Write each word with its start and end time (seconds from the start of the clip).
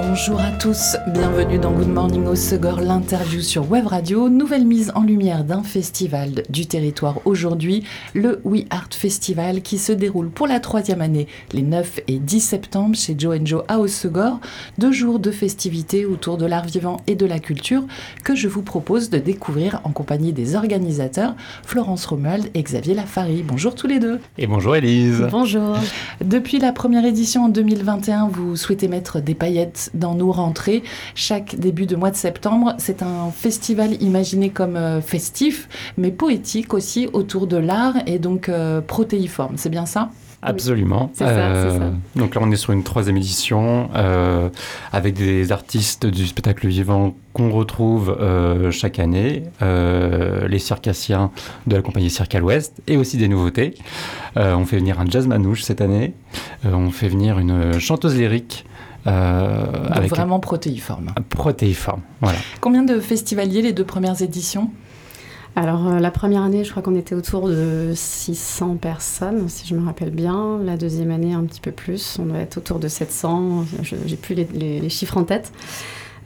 Bonjour 0.00 0.40
à 0.40 0.52
tous, 0.52 0.96
bienvenue 1.08 1.58
dans 1.58 1.72
Good 1.72 1.88
Morning 1.88 2.24
au 2.26 2.36
Segor, 2.36 2.80
l'interview 2.80 3.40
sur 3.40 3.68
Web 3.68 3.88
Radio. 3.88 4.28
Nouvelle 4.28 4.64
mise 4.64 4.92
en 4.94 5.02
lumière 5.02 5.42
d'un 5.42 5.64
festival 5.64 6.44
du 6.48 6.66
territoire 6.66 7.20
aujourd'hui, 7.24 7.82
le 8.14 8.40
We 8.44 8.62
Art 8.70 8.90
Festival 8.92 9.60
qui 9.60 9.76
se 9.76 9.90
déroule 9.90 10.30
pour 10.30 10.46
la 10.46 10.60
troisième 10.60 11.00
année 11.00 11.26
les 11.52 11.62
9 11.62 11.98
et 12.06 12.20
10 12.20 12.40
septembre 12.40 12.94
chez 12.94 13.16
Joe 13.18 13.40
Joe 13.42 13.64
à 13.66 13.76
Segor. 13.88 14.38
Deux 14.78 14.92
jours 14.92 15.18
de 15.18 15.32
festivités 15.32 16.06
autour 16.06 16.38
de 16.38 16.46
l'art 16.46 16.66
vivant 16.66 16.98
et 17.08 17.16
de 17.16 17.26
la 17.26 17.40
culture 17.40 17.82
que 18.22 18.36
je 18.36 18.46
vous 18.46 18.62
propose 18.62 19.10
de 19.10 19.18
découvrir 19.18 19.80
en 19.82 19.90
compagnie 19.90 20.32
des 20.32 20.54
organisateurs 20.54 21.34
Florence 21.64 22.06
Romuald 22.06 22.50
et 22.54 22.62
Xavier 22.62 22.94
Lafari. 22.94 23.42
Bonjour 23.42 23.74
tous 23.74 23.88
les 23.88 23.98
deux. 23.98 24.20
Et 24.38 24.46
bonjour 24.46 24.76
Elise. 24.76 25.26
Bonjour. 25.28 25.76
Depuis 26.24 26.60
la 26.60 26.70
première 26.70 27.04
édition 27.04 27.46
en 27.46 27.48
2021, 27.48 28.28
vous 28.28 28.54
souhaitez 28.54 28.86
mettre 28.86 29.18
des 29.18 29.34
paillettes 29.34 29.87
dans 29.94 30.14
nos 30.14 30.32
rentrées 30.32 30.82
chaque 31.14 31.56
début 31.56 31.86
de 31.86 31.96
mois 31.96 32.10
de 32.10 32.16
septembre. 32.16 32.74
C'est 32.78 33.02
un 33.02 33.30
festival 33.30 34.00
imaginé 34.02 34.50
comme 34.50 34.76
euh, 34.76 35.00
festif, 35.00 35.68
mais 35.96 36.10
poétique 36.10 36.74
aussi 36.74 37.08
autour 37.12 37.46
de 37.46 37.56
l'art 37.56 37.94
et 38.06 38.18
donc 38.18 38.48
euh, 38.48 38.80
protéiforme. 38.80 39.56
C'est 39.56 39.70
bien 39.70 39.86
ça? 39.86 40.10
Absolument. 40.40 41.10
c'est 41.14 41.24
ça, 41.24 41.30
euh, 41.30 41.78
ça, 41.78 41.92
Donc 42.14 42.36
là, 42.36 42.40
on 42.44 42.50
est 42.52 42.56
sur 42.56 42.72
une 42.72 42.84
troisième 42.84 43.16
édition 43.16 43.90
euh, 43.96 44.48
avec 44.92 45.14
des 45.14 45.50
artistes 45.50 46.06
du 46.06 46.26
spectacle 46.28 46.68
vivant 46.68 47.16
qu'on 47.32 47.50
retrouve 47.50 48.16
euh, 48.20 48.70
chaque 48.70 49.00
année, 49.00 49.42
euh, 49.62 50.46
les 50.46 50.60
circassiens 50.60 51.32
de 51.66 51.74
la 51.74 51.82
compagnie 51.82 52.08
Cirque 52.08 52.36
à 52.36 52.38
l'Ouest 52.38 52.80
et 52.86 52.96
aussi 52.96 53.16
des 53.16 53.26
nouveautés. 53.26 53.74
Euh, 54.36 54.54
on 54.54 54.64
fait 54.64 54.78
venir 54.78 55.00
un 55.00 55.06
jazz 55.06 55.26
manouche 55.26 55.62
cette 55.62 55.80
année. 55.80 56.14
on 56.64 56.90
fait 56.90 57.08
venir 57.08 57.40
une 57.40 57.80
chanteuse 57.80 58.16
lyrique. 58.16 58.64
Avec 59.08 60.10
vraiment 60.10 60.40
protéiforme. 60.40 61.12
Protéiforme, 61.28 62.02
voilà. 62.20 62.38
Combien 62.60 62.82
de 62.82 63.00
festivaliers 63.00 63.62
les 63.62 63.72
deux 63.72 63.84
premières 63.84 64.22
éditions? 64.22 64.70
Alors, 65.56 65.88
euh, 65.88 65.98
la 65.98 66.12
première 66.12 66.42
année, 66.42 66.62
je 66.62 66.70
crois 66.70 66.84
qu'on 66.84 66.94
était 66.94 67.16
autour 67.16 67.48
de 67.48 67.90
600 67.92 68.76
personnes, 68.76 69.48
si 69.48 69.66
je 69.66 69.74
me 69.74 69.84
rappelle 69.84 70.10
bien. 70.10 70.58
La 70.64 70.76
deuxième 70.76 71.10
année, 71.10 71.32
un 71.32 71.42
petit 71.42 71.60
peu 71.60 71.72
plus. 71.72 72.18
On 72.20 72.26
doit 72.26 72.38
être 72.38 72.58
autour 72.58 72.78
de 72.78 72.86
700. 72.86 73.64
Je 73.82 73.96
n'ai 73.96 74.16
plus 74.16 74.36
les, 74.36 74.46
les, 74.54 74.78
les, 74.78 74.88
chiffres 74.88 75.16
en 75.16 75.24
tête. 75.24 75.52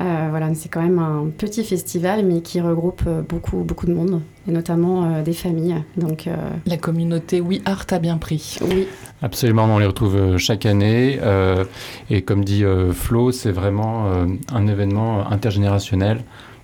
Euh, 0.01 0.29
voilà, 0.31 0.55
c'est 0.55 0.69
quand 0.69 0.83
même 0.83 0.99
un 0.99 1.27
petit 1.37 1.65
festival, 1.65 2.25
mais 2.25 2.41
qui 2.41 2.61
regroupe 2.61 3.03
beaucoup, 3.29 3.59
beaucoup 3.59 3.87
de 3.87 3.95
monde, 3.95 4.21
et 4.49 4.51
notamment 4.51 5.05
euh, 5.05 5.23
des 5.23 5.33
familles. 5.33 5.83
Donc, 5.97 6.27
euh... 6.27 6.37
La 6.67 6.77
communauté 6.77 7.41
We 7.41 7.61
Art 7.65 7.87
a 7.91 7.99
bien 7.99 8.19
pris. 8.19 8.59
Oui. 8.63 8.87
Absolument, 9.21 9.65
on 9.65 9.79
les 9.79 9.87
retrouve 9.87 10.37
chaque 10.39 10.67
année. 10.67 11.19
Euh, 11.23 11.65
et 12.11 12.23
comme 12.23 12.45
dit 12.45 12.65
Flo, 12.93 13.33
c'est 13.33 13.53
vraiment 13.53 14.07
un 14.53 14.67
événement 14.67 15.31
intergénérationnel 15.31 16.19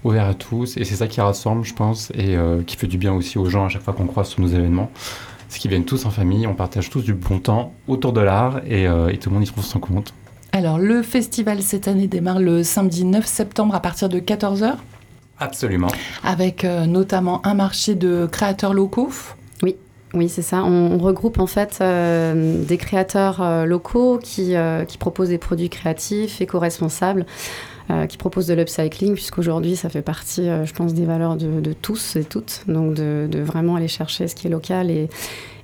ouvert 0.05 0.27
à 0.27 0.35
tous 0.35 0.77
et 0.77 0.85
c'est 0.85 0.97
ça 0.97 1.07
qui 1.07 1.21
rassemble 1.21 1.65
je 1.65 1.75
pense 1.75 2.11
et 2.15 2.37
euh, 2.37 2.63
qui 2.63 2.77
fait 2.77 2.87
du 2.87 2.99
bien 2.99 3.13
aussi 3.13 3.39
aux 3.39 3.49
gens 3.49 3.67
à 3.67 3.69
chaque 3.69 3.83
fois 3.83 3.95
qu'on 3.95 4.07
croise 4.07 4.29
sur 4.29 4.41
nos 4.41 4.49
événements 4.49 4.91
c'est 5.49 5.59
qu'ils 5.59 5.71
viennent 5.71 5.85
tous 5.85 6.07
en 6.07 6.11
famille 6.11 6.47
on 6.47 6.55
partage 6.55 6.91
tous 6.91 7.03
du 7.03 7.15
bon 7.15 7.39
temps 7.39 7.73
autour 7.89 8.13
de 8.13 8.21
l'art 8.21 8.61
et, 8.67 8.87
euh, 8.87 9.09
et, 9.09 9.19
tout 9.19 9.31
le 9.31 9.35
monde 9.35 9.45
y 9.45 9.47
trouve 9.47 9.65
son 9.65 9.81
compte 9.81 10.15
alors 10.53 10.79
le 10.79 11.03
festival 11.03 11.63
cette 11.63 11.89
année 11.89 12.07
démarre 12.07 12.41
le 12.41 12.63
samedi 12.63 13.05
9 13.05 13.25
septembre 13.27 13.75
à 13.75 13.81
partir 13.81 14.09
de 14.09 14.19
14h 14.19 14.75
absolument 15.39 15.89
avec 16.25 16.65
euh, 16.65 16.87
notamment 16.87 17.45
un 17.47 17.55
marché 17.55 17.95
de 17.95 18.27
créateurs 18.31 18.75
locaux 18.75 19.11
oui 19.63 19.77
oui, 20.15 20.31
c'est 20.31 20.43
ça. 20.43 20.65
On, 20.65 20.93
on, 20.93 20.99
regroupe 20.99 21.39
en 21.39 21.47
fait 21.47 21.81
euh, 21.83 22.65
des 22.65 22.79
créateurs 22.79 23.43
euh, 23.43 23.67
locaux 23.67 24.19
qui, 24.19 24.57
euh, 24.57 24.87
qui, 24.87 24.97
proposent 24.97 25.29
des 25.29 25.37
produits 25.37 25.69
créatifs, 25.69 26.41
éco-responsables, 26.41 27.27
euh, 27.91 28.07
qui 28.07 28.19
proposent 28.19 28.47
de 28.47 28.53
l'upcycling, 28.55 29.15
puisqu'aujourd'hui, 29.15 29.75
ça 29.75 29.89
fait 29.89 30.03
partie, 30.03 30.49
euh, 30.49 30.67
je 30.67 30.75
pense, 30.75 30.93
des 30.93 31.07
valeurs 31.07 31.37
de, 31.37 31.61
de, 31.61 31.73
tous 31.73 32.17
et 32.17 32.25
toutes. 32.25 32.65
Donc, 32.69 32.93
de, 32.93 33.27
de, 33.31 33.41
vraiment 33.41 33.77
aller 33.77 33.89
chercher 33.89 34.29
ce 34.29 34.35
qui 34.35 34.47
est 34.47 34.51
local 34.51 34.91
et, 34.91 35.09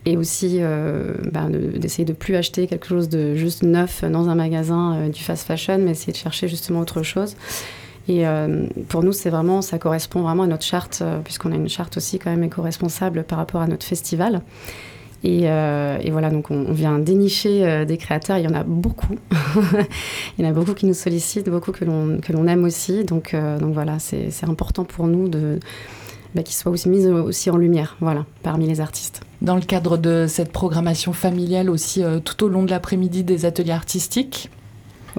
et 0.06 0.16
aussi 0.16 0.59
euh, 0.60 1.15
ben 1.32 1.50
d'essayer 1.50 2.04
de, 2.04 2.12
de 2.12 2.16
plus 2.16 2.37
acheter 2.37 2.66
quelque 2.66 2.87
chose 2.87 3.09
de 3.09 3.34
juste 3.34 3.62
neuf 3.62 4.04
dans 4.04 4.28
un 4.28 4.34
magasin 4.34 4.94
euh, 4.94 5.09
du 5.09 5.22
fast 5.22 5.47
fashion, 5.47 5.78
mais 5.78 5.92
essayer 5.92 6.12
de 6.12 6.19
chercher 6.19 6.48
justement 6.48 6.81
autre 6.81 7.03
chose. 7.03 7.37
Et 8.06 8.26
euh, 8.26 8.66
pour 8.88 9.03
nous, 9.03 9.12
c'est 9.12 9.31
vraiment, 9.31 9.62
ça 9.62 9.78
correspond 9.78 10.20
vraiment 10.20 10.42
à 10.42 10.47
notre 10.47 10.65
charte, 10.65 11.03
puisqu'on 11.25 11.53
a 11.53 11.54
une 11.54 11.70
charte 11.70 11.97
aussi 11.97 12.19
quand 12.19 12.31
même 12.31 12.44
éco-responsable 12.44 13.25
par 13.25 13.38
rapport 13.38 13.62
à 13.62 13.66
notre 13.66 13.87
festival. 13.87 14.42
Et, 15.26 15.44
et, 15.44 16.10
voilà, 16.10 16.28
donc 16.28 16.50
on, 16.50 16.71
vient 16.71 16.98
dénicher 16.98 17.86
des 17.86 17.97
créateurs. 17.97 18.36
Il 18.36 18.44
y 18.44 18.47
en 18.47 18.53
a 18.53 18.62
beaucoup. 18.62 19.16
Il 20.36 20.44
y 20.44 20.47
en 20.47 20.50
a 20.50 20.53
beaucoup 20.53 20.75
qui 20.75 20.84
nous 20.84 20.92
sollicitent, 20.92 21.48
beaucoup 21.48 21.72
que 21.72 21.86
l'on 21.86 22.47
aime 22.47 22.65
aussi. 22.65 23.04
Donc, 23.04 23.34
donc 23.34 23.72
voilà, 23.72 23.98
c'est 23.98 24.44
important 24.44 24.84
pour 24.84 25.06
nous 25.06 25.28
de 25.28 25.60
bah, 26.34 26.43
qu'ils 26.43 26.55
soient 26.55 26.72
aussi 26.72 26.89
mis 26.89 27.06
aussi 27.06 27.50
en 27.50 27.56
lumière, 27.56 27.97
voilà, 28.00 28.27
parmi 28.43 28.67
les 28.67 28.81
artistes. 28.81 29.21
Dans 29.43 29.56
le 29.56 29.62
cadre 29.62 29.97
de 29.97 30.27
cette 30.28 30.53
programmation 30.53 31.12
familiale 31.12 31.71
aussi, 31.71 32.03
euh, 32.03 32.19
tout 32.19 32.45
au 32.45 32.49
long 32.49 32.62
de 32.62 32.71
l'après-midi, 32.71 33.25
des 33.25 33.45
ateliers 33.45 33.72
artistiques 33.72 34.50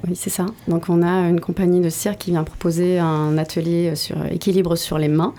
oui, 0.07 0.15
c'est 0.15 0.29
ça. 0.29 0.45
Donc 0.67 0.85
on 0.89 1.01
a 1.01 1.27
une 1.29 1.39
compagnie 1.39 1.81
de 1.81 1.89
cirque 1.89 2.19
qui 2.19 2.31
vient 2.31 2.43
proposer 2.43 2.99
un 2.99 3.37
atelier 3.37 3.95
sur 3.95 4.17
équilibre 4.25 4.75
sur 4.75 4.97
les 4.97 5.07
mains. 5.07 5.33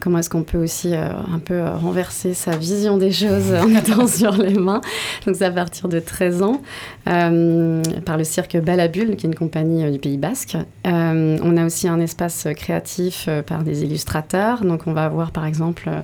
Comment 0.00 0.18
est-ce 0.18 0.30
qu'on 0.30 0.42
peut 0.42 0.58
aussi 0.58 0.94
euh, 0.94 1.08
un 1.32 1.38
peu 1.38 1.62
renverser 1.62 2.34
sa 2.34 2.56
vision 2.56 2.96
des 2.96 3.12
choses 3.12 3.52
en 3.54 3.68
étant 3.74 4.06
sur 4.06 4.32
les 4.32 4.54
mains? 4.54 4.80
Donc 5.26 5.36
c'est 5.36 5.44
à 5.44 5.50
partir 5.50 5.88
de 5.88 6.00
13 6.00 6.42
ans 6.42 6.62
euh, 7.06 7.82
par 8.04 8.16
le 8.16 8.24
cirque 8.24 8.56
Balabule, 8.56 9.16
qui 9.16 9.26
est 9.26 9.28
une 9.28 9.34
compagnie 9.34 9.84
euh, 9.84 9.90
du 9.90 9.98
Pays 9.98 10.18
Basque. 10.18 10.56
Euh, 10.86 11.38
on 11.42 11.56
a 11.56 11.64
aussi 11.64 11.88
un 11.88 12.00
espace 12.00 12.48
créatif 12.56 13.26
euh, 13.28 13.42
par 13.42 13.62
des 13.62 13.84
illustrateurs. 13.84 14.64
Donc 14.64 14.82
on 14.86 14.92
va 14.92 15.04
avoir 15.04 15.30
par 15.30 15.46
exemple 15.46 15.88
euh, 15.88 16.00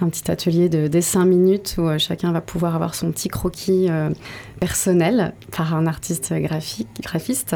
un 0.00 0.08
petit 0.08 0.30
atelier 0.30 0.68
de 0.68 0.86
dessin 0.86 1.24
minutes 1.24 1.76
où 1.78 1.88
euh, 1.88 1.98
chacun 1.98 2.32
va 2.32 2.40
pouvoir 2.40 2.74
avoir 2.74 2.94
son 2.94 3.10
petit 3.10 3.28
croquis 3.28 3.86
euh, 3.90 4.10
personnel 4.64 5.34
par 5.54 5.74
un 5.74 5.86
artiste 5.86 6.32
graphique, 6.32 6.88
graphiste. 7.02 7.54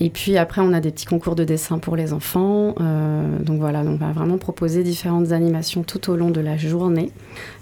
Et 0.00 0.10
puis 0.10 0.36
après, 0.36 0.60
on 0.60 0.72
a 0.72 0.80
des 0.80 0.90
petits 0.90 1.06
concours 1.06 1.34
de 1.34 1.44
dessin 1.44 1.78
pour 1.78 1.96
les 1.96 2.12
enfants. 2.12 2.74
Euh, 2.80 3.38
donc 3.40 3.58
voilà, 3.58 3.80
on 3.80 3.96
va 3.96 4.12
vraiment 4.12 4.38
proposer 4.38 4.82
différentes 4.82 5.32
animations 5.32 5.82
tout 5.82 6.10
au 6.10 6.16
long 6.16 6.30
de 6.30 6.40
la 6.40 6.56
journée, 6.56 7.10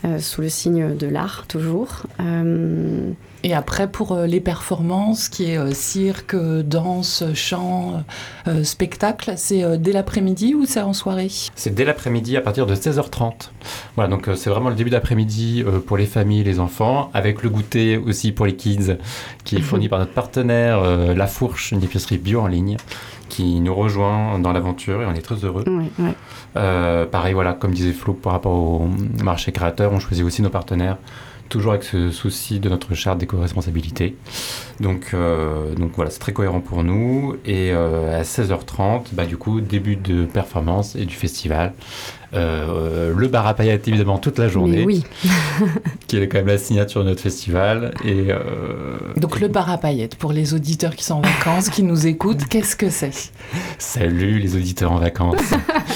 euh, 0.04 0.18
sous 0.18 0.42
le 0.42 0.48
signe 0.48 0.96
de 0.96 1.06
l'art, 1.06 1.46
toujours. 1.48 2.02
Euh, 2.20 3.10
et 3.46 3.54
après, 3.54 3.88
pour 3.88 4.16
les 4.16 4.40
performances, 4.40 5.28
qui 5.28 5.52
est 5.52 5.56
euh, 5.56 5.70
cirque, 5.70 6.34
danse, 6.34 7.22
chant, 7.34 8.02
euh, 8.48 8.64
spectacle, 8.64 9.34
c'est 9.36 9.62
euh, 9.62 9.76
dès 9.76 9.92
l'après-midi 9.92 10.54
ou 10.54 10.66
c'est 10.66 10.80
en 10.80 10.92
soirée? 10.92 11.30
C'est 11.54 11.72
dès 11.72 11.84
l'après-midi 11.84 12.36
à 12.36 12.40
partir 12.40 12.66
de 12.66 12.74
16h30. 12.74 13.50
Voilà, 13.94 14.10
donc 14.10 14.26
euh, 14.26 14.34
c'est 14.34 14.50
vraiment 14.50 14.68
le 14.68 14.74
début 14.74 14.90
d'après-midi 14.90 15.62
euh, 15.64 15.78
pour 15.78 15.96
les 15.96 16.06
familles, 16.06 16.42
les 16.42 16.58
enfants, 16.58 17.10
avec 17.14 17.44
le 17.44 17.50
goûter 17.50 17.98
aussi 17.98 18.32
pour 18.32 18.46
les 18.46 18.56
kids, 18.56 18.96
qui 19.44 19.56
est 19.56 19.60
fourni 19.60 19.88
par 19.88 20.00
notre 20.00 20.12
partenaire 20.12 20.80
euh, 20.82 21.14
La 21.14 21.28
Fourche, 21.28 21.70
une 21.70 21.84
épicerie 21.84 22.18
bio 22.26 22.40
en 22.40 22.48
ligne 22.48 22.76
qui 23.28 23.60
nous 23.60 23.74
rejoint 23.74 24.38
dans 24.38 24.52
l'aventure 24.52 25.02
et 25.02 25.06
on 25.06 25.12
est 25.12 25.22
très 25.22 25.36
heureux. 25.36 25.64
Oui, 25.66 25.90
oui. 25.98 26.10
Euh, 26.56 27.06
pareil, 27.06 27.34
voilà, 27.34 27.52
comme 27.54 27.72
disait 27.72 27.92
Flo, 27.92 28.14
par 28.14 28.32
rapport 28.32 28.52
au 28.52 28.88
marché 29.22 29.52
créateur, 29.52 29.92
on 29.92 30.00
choisit 30.00 30.24
aussi 30.24 30.42
nos 30.42 30.50
partenaires 30.50 30.96
toujours 31.48 31.72
avec 31.72 31.84
ce 31.84 32.10
souci 32.10 32.60
de 32.60 32.68
notre 32.68 32.94
charte 32.94 33.18
d'éco-responsabilité. 33.18 34.16
Donc, 34.80 35.10
euh, 35.14 35.74
donc 35.74 35.92
voilà, 35.94 36.10
c'est 36.10 36.18
très 36.18 36.32
cohérent 36.32 36.60
pour 36.60 36.84
nous. 36.84 37.36
Et 37.44 37.70
euh, 37.72 38.18
à 38.18 38.22
16h30, 38.22 39.06
bah, 39.12 39.26
du 39.26 39.36
coup, 39.36 39.60
début 39.60 39.96
de 39.96 40.24
performance 40.24 40.96
et 40.96 41.04
du 41.04 41.14
festival. 41.14 41.72
Euh, 42.34 43.14
le 43.16 43.28
bar 43.28 43.46
à 43.46 43.54
paillettes, 43.54 43.88
évidemment, 43.88 44.18
toute 44.18 44.38
la 44.38 44.48
journée. 44.48 44.78
Mais 44.78 44.84
oui. 44.84 45.04
qui 46.06 46.18
est 46.18 46.28
quand 46.28 46.38
même 46.38 46.48
la 46.48 46.58
signature 46.58 47.02
de 47.02 47.08
notre 47.08 47.22
festival. 47.22 47.94
Et, 48.04 48.28
Donc, 49.16 49.40
le 49.40 49.48
bar 49.48 49.70
à 49.70 49.78
paillettes, 49.78 50.16
pour 50.16 50.32
les 50.32 50.52
auditeurs 50.52 50.94
qui 50.96 51.04
sont 51.04 51.14
en 51.14 51.20
vacances, 51.22 51.70
qui 51.70 51.82
nous 51.82 52.06
écoutent, 52.06 52.44
qu'est-ce 52.50 52.76
que 52.76 52.90
c'est? 52.90 53.32
Salut 53.78 54.38
les 54.38 54.56
auditeurs 54.56 54.92
en 54.92 54.98
vacances. 54.98 55.54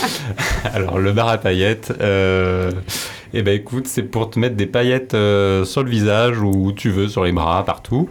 Alors, 0.73 0.99
le 0.99 1.13
bar 1.13 1.29
à 1.29 1.39
paillettes. 1.39 1.93
Eh 3.33 3.43
ben 3.43 3.55
écoute, 3.55 3.87
c'est 3.87 4.03
pour 4.03 4.29
te 4.29 4.39
mettre 4.39 4.57
des 4.57 4.67
paillettes 4.67 5.15
euh, 5.15 5.65
sur 5.65 5.85
le 5.85 5.91
visage 5.91 6.41
ou 6.41 6.51
où 6.51 6.73
tu 6.73 6.91
veux, 6.91 7.07
sur 7.07 7.25
les 7.25 7.33
bras, 7.33 7.65
partout. 7.65 8.09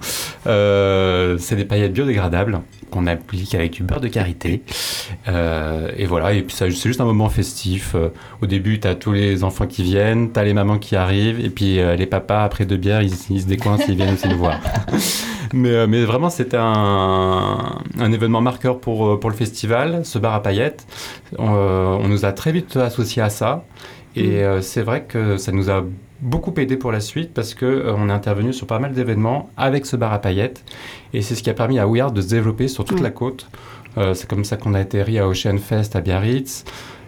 Euh, 0.48 1.38
c'est 1.38 1.58
des 1.58 1.66
paillettes 1.66 1.92
biodégradables 1.92 2.62
qu'on 2.90 3.06
applique 3.06 3.54
avec 3.54 3.72
du 3.72 3.84
beurre 3.84 4.00
de 4.00 4.08
karité. 4.08 4.64
Euh, 5.28 5.92
et 5.98 6.06
voilà, 6.06 6.34
et 6.34 6.42
puis 6.42 6.56
c'est 6.56 6.72
juste 6.72 7.02
un 7.02 7.06
moment 7.06 7.30
festif. 7.30 7.96
Au 8.42 8.46
début, 8.46 8.80
tu 8.80 8.88
as 8.88 8.96
tous 8.96 9.12
les 9.12 9.44
enfants 9.44 9.68
qui 9.68 9.84
viennent, 9.84 10.32
tu 10.32 10.40
as 10.40 10.44
les 10.44 10.54
mamans 10.54 10.80
qui 10.80 10.96
arrivent, 10.96 11.44
et 11.44 11.50
puis 11.50 11.76
les 11.76 12.06
papas, 12.06 12.44
après 12.44 12.66
deux 12.66 12.78
bières, 12.78 13.02
ils, 13.02 13.12
se 13.12 13.46
décoincent, 13.46 13.84
ils 13.88 13.96
viennent 13.96 14.14
aussi 14.14 14.28
nous 14.28 14.38
voir. 14.38 14.60
mais, 15.54 15.86
mais 15.86 16.04
vraiment, 16.06 16.30
c'était 16.30 16.58
un, 16.60 17.82
événement 18.00 18.42
marqueur 18.42 18.80
pour, 18.80 19.20
pour 19.20 19.30
le 19.30 19.36
festival, 19.36 20.02
ce 20.04 20.18
bar 20.18 20.34
à 20.34 20.42
paillettes. 20.42 20.88
On, 21.38 21.52
on 21.52 22.08
nous 22.08 22.26
a 22.26 22.32
très 22.32 22.54
vite 22.54 22.76
associés 22.78 23.22
à 23.22 23.30
ça. 23.30 23.66
Et 24.16 24.44
euh, 24.44 24.62
c'est 24.62 24.82
vrai 24.82 25.04
que 25.04 25.38
ça 25.38 25.52
nous 25.52 25.70
a 25.70 25.84
beaucoup 26.22 26.54
aidé 26.58 26.76
pour 26.78 26.92
la 26.92 27.00
suite 27.00 27.34
parce 27.34 27.54
que 27.54 27.66
euh, 27.66 27.94
on 27.96 28.10
est 28.10 28.14
intervenu 28.14 28.52
sur 28.54 28.68
pas 28.68 28.80
mal 28.80 28.94
d'événements 28.94 29.50
avec 29.56 29.86
ce 29.86 29.96
bar 29.96 30.12
à 30.14 30.20
paillettes. 30.20 30.64
Et 31.14 31.22
c'est 31.22 31.36
ce 31.36 31.44
qui 31.44 31.50
a 31.50 31.54
permis 31.54 31.80
à 31.80 31.88
We 31.88 32.02
de 32.12 32.22
se 32.22 32.30
développer 32.30 32.68
sur 32.68 32.84
toute 32.86 32.98
Ouais. 32.98 33.04
la 33.04 33.12
côte. 33.12 33.48
Euh, 33.98 34.14
c'est 34.14 34.28
comme 34.30 34.44
ça 34.44 34.58
qu'on 34.58 34.74
a 34.74 34.80
atterri 34.80 35.20
à 35.20 35.28
Ocean 35.28 35.58
Fest 35.58 35.96
à 35.96 36.02
Biarritz, 36.02 36.64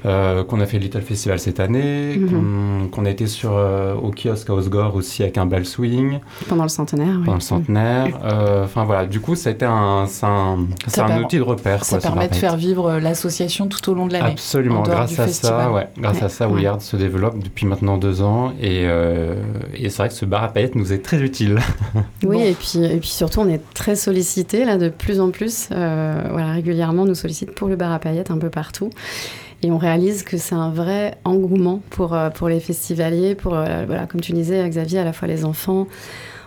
euh, 0.06 0.44
qu'on 0.44 0.60
a 0.60 0.66
fait 0.66 0.80
Little 0.80 1.02
Festival 1.02 1.40
cette 1.40 1.60
année, 1.60 2.16
Mhm. 2.18 2.30
qu'on, 2.30 2.88
qu'on 2.90 3.06
a 3.06 3.10
été 3.10 3.28
sur, 3.28 3.52
euh, 3.56 3.94
au 3.96 4.12
kiosque 4.12 4.50
à 4.50 4.54
Osgore 4.54 4.96
aussi 4.96 5.22
avec 5.24 5.38
un 5.38 5.46
bal 5.46 5.66
swing 5.66 6.20
Pendant 6.50 6.64
le 6.64 6.70
centenaire. 6.70 7.16
oui. 7.18 7.24
pendant 7.26 7.36
le 7.36 7.42
centenaire. 7.42 8.08
Euh, 8.24 8.64
Enfin 8.66 8.84
voilà, 8.86 9.06
du 9.06 9.20
coup, 9.20 9.36
ça 9.36 9.50
a 9.50 9.54
été 9.54 9.66
un, 9.66 10.06
c'est 10.08 10.26
un, 10.26 10.58
un 10.98 11.22
outil 11.24 11.38
de 11.38 11.42
repère. 11.42 11.84
Ça 11.84 11.98
quoi, 12.00 12.10
permet 12.10 12.28
de 12.30 12.36
faire 12.36 12.56
vivre 12.58 13.00
l'association 13.00 13.68
tout 13.68 13.90
au 13.90 13.94
long 13.94 14.06
de 14.08 14.14
l'année. 14.14 14.32
Absolument, 14.32 14.82
grâce 14.84 15.20
à 15.20 15.26
festival. 15.28 15.60
ça, 15.62 15.72
ouais, 15.72 15.88
grâce 15.98 16.18
Ouais. 16.18 16.24
à 16.24 16.30
ça, 16.30 16.48
Ouais. 16.48 16.56
Willard 16.58 16.82
se 16.82 16.96
développe 16.96 17.40
depuis 17.40 17.66
maintenant 17.66 17.98
deux 17.98 18.22
ans 18.22 18.54
et, 18.62 18.84
euh, 18.86 19.36
et 19.76 19.90
c'est 19.90 19.98
vrai 19.98 20.08
que 20.10 20.14
ce 20.16 20.26
bar 20.26 20.44
à 20.44 20.48
paillettes 20.50 20.76
nous 20.76 20.94
est 20.94 21.00
très 21.04 21.22
utile. 21.22 21.60
Oui, 22.24 22.38
Bon. 22.38 22.44
et, 22.44 22.54
puis, 22.54 22.84
et 22.84 22.98
puis 23.00 23.10
surtout, 23.10 23.40
on 23.42 23.50
est 23.50 23.62
très 23.74 23.96
sollicité 23.96 24.64
là 24.66 24.78
de 24.78 24.90
plus 24.90 25.20
en 25.20 25.32
plus. 25.32 25.70
Euh, 25.72 26.22
voilà, 26.32 26.52
régulièrement, 26.54 27.04
on 27.04 27.06
nous 27.06 27.16
sollicite 27.16 27.54
pour 27.56 27.68
le 27.68 27.76
bar 27.76 27.92
à 27.92 28.00
paillettes 28.00 28.32
un 28.32 28.38
peu 28.38 28.50
partout. 28.50 28.90
Et 29.64 29.72
on 29.72 29.78
réalise 29.78 30.24
que 30.24 30.38
c'est 30.38 30.56
un 30.56 30.70
vrai 30.72 31.16
engouement 31.24 31.82
pour, 31.92 32.14
euh, 32.16 32.30
pour 32.30 32.50
les 32.50 32.60
festivaliers, 32.60 33.36
pour, 33.36 33.54
euh, 33.56 33.84
voilà, 33.86 34.08
comme 34.08 34.22
tu 34.22 34.32
disais, 34.32 34.68
Xavier, 34.68 35.00
à 35.00 35.04
la 35.04 35.14
fois 35.14 35.28
les 35.28 35.46
enfants. 35.46 35.88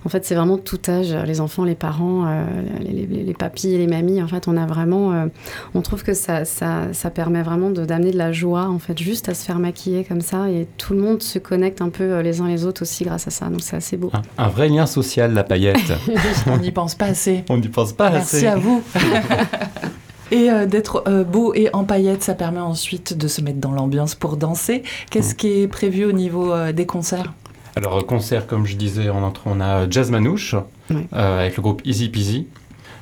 En 0.06 0.10
fait, 0.10 0.22
c'est 0.26 0.34
vraiment 0.34 0.58
tout 0.58 0.80
âge, 0.88 1.14
les 1.24 1.40
enfants, 1.40 1.64
les 1.64 1.74
parents, 1.76 2.26
euh, 2.26 2.44
les, 2.80 3.06
les, 3.06 3.22
les 3.22 3.32
papis 3.32 3.68
et 3.72 3.78
les 3.78 3.86
mamies. 3.86 4.22
En 4.22 4.28
fait, 4.28 4.48
on 4.48 4.56
a 4.58 4.66
vraiment, 4.66 5.12
euh, 5.12 5.26
on 5.74 5.80
trouve 5.80 6.02
que 6.02 6.12
ça, 6.12 6.44
ça, 6.44 6.92
ça 6.92 7.08
permet 7.08 7.42
vraiment 7.42 7.70
de- 7.70 7.86
d'amener 7.86 8.10
de 8.10 8.18
la 8.18 8.30
joie, 8.30 8.68
en 8.68 8.78
fait, 8.78 8.98
juste 8.98 9.30
à 9.30 9.34
se 9.34 9.46
faire 9.46 9.58
maquiller 9.58 10.04
comme 10.04 10.20
ça. 10.20 10.50
Et 10.50 10.66
tout 10.76 10.92
le 10.92 11.00
monde 11.00 11.22
se 11.22 11.38
connecte 11.38 11.80
un 11.80 11.88
peu 11.88 12.20
les 12.20 12.42
uns 12.42 12.48
les 12.48 12.66
autres 12.66 12.82
aussi 12.82 13.04
grâce 13.04 13.28
à 13.28 13.30
ça. 13.30 13.46
Donc, 13.46 13.62
c'est 13.62 13.76
assez 13.76 13.96
beau. 13.96 14.10
Un, 14.12 14.44
un 14.44 14.48
vrai 14.48 14.68
lien 14.68 14.84
social, 14.84 15.32
la 15.32 15.42
paillette. 15.44 15.92
On 16.48 16.58
n'y 16.58 16.70
pense 16.72 16.94
pas 16.96 17.06
assez. 17.06 17.42
On 17.48 17.56
n'y 17.56 17.68
pense 17.68 17.94
pas 17.94 18.10
Merci 18.10 18.36
assez. 18.38 18.46
à 18.48 18.56
vous. 18.56 18.82
Et 20.30 20.50
euh, 20.50 20.66
d'être 20.66 21.04
euh, 21.06 21.24
beau 21.24 21.54
et 21.54 21.68
en 21.72 21.84
paillettes, 21.84 22.22
ça 22.22 22.34
permet 22.34 22.60
ensuite 22.60 23.16
de 23.16 23.28
se 23.28 23.40
mettre 23.40 23.58
dans 23.58 23.72
l'ambiance 23.72 24.14
pour 24.14 24.36
danser. 24.36 24.82
Qu'est-ce 25.10 25.34
qui 25.34 25.62
est 25.62 25.68
prévu 25.68 26.04
au 26.04 26.12
niveau 26.12 26.52
euh, 26.52 26.72
des 26.72 26.86
concerts? 26.86 27.32
Alors, 27.76 28.06
concert, 28.06 28.46
comme 28.46 28.66
je 28.66 28.76
disais 28.76 29.10
en 29.10 29.22
entrant, 29.22 29.52
on 29.56 29.60
a 29.60 29.88
Jazz 29.90 30.10
Manouche 30.10 30.54
euh, 30.90 31.40
avec 31.40 31.56
le 31.56 31.62
groupe 31.62 31.82
Easy 31.84 32.08
Peasy. 32.08 32.46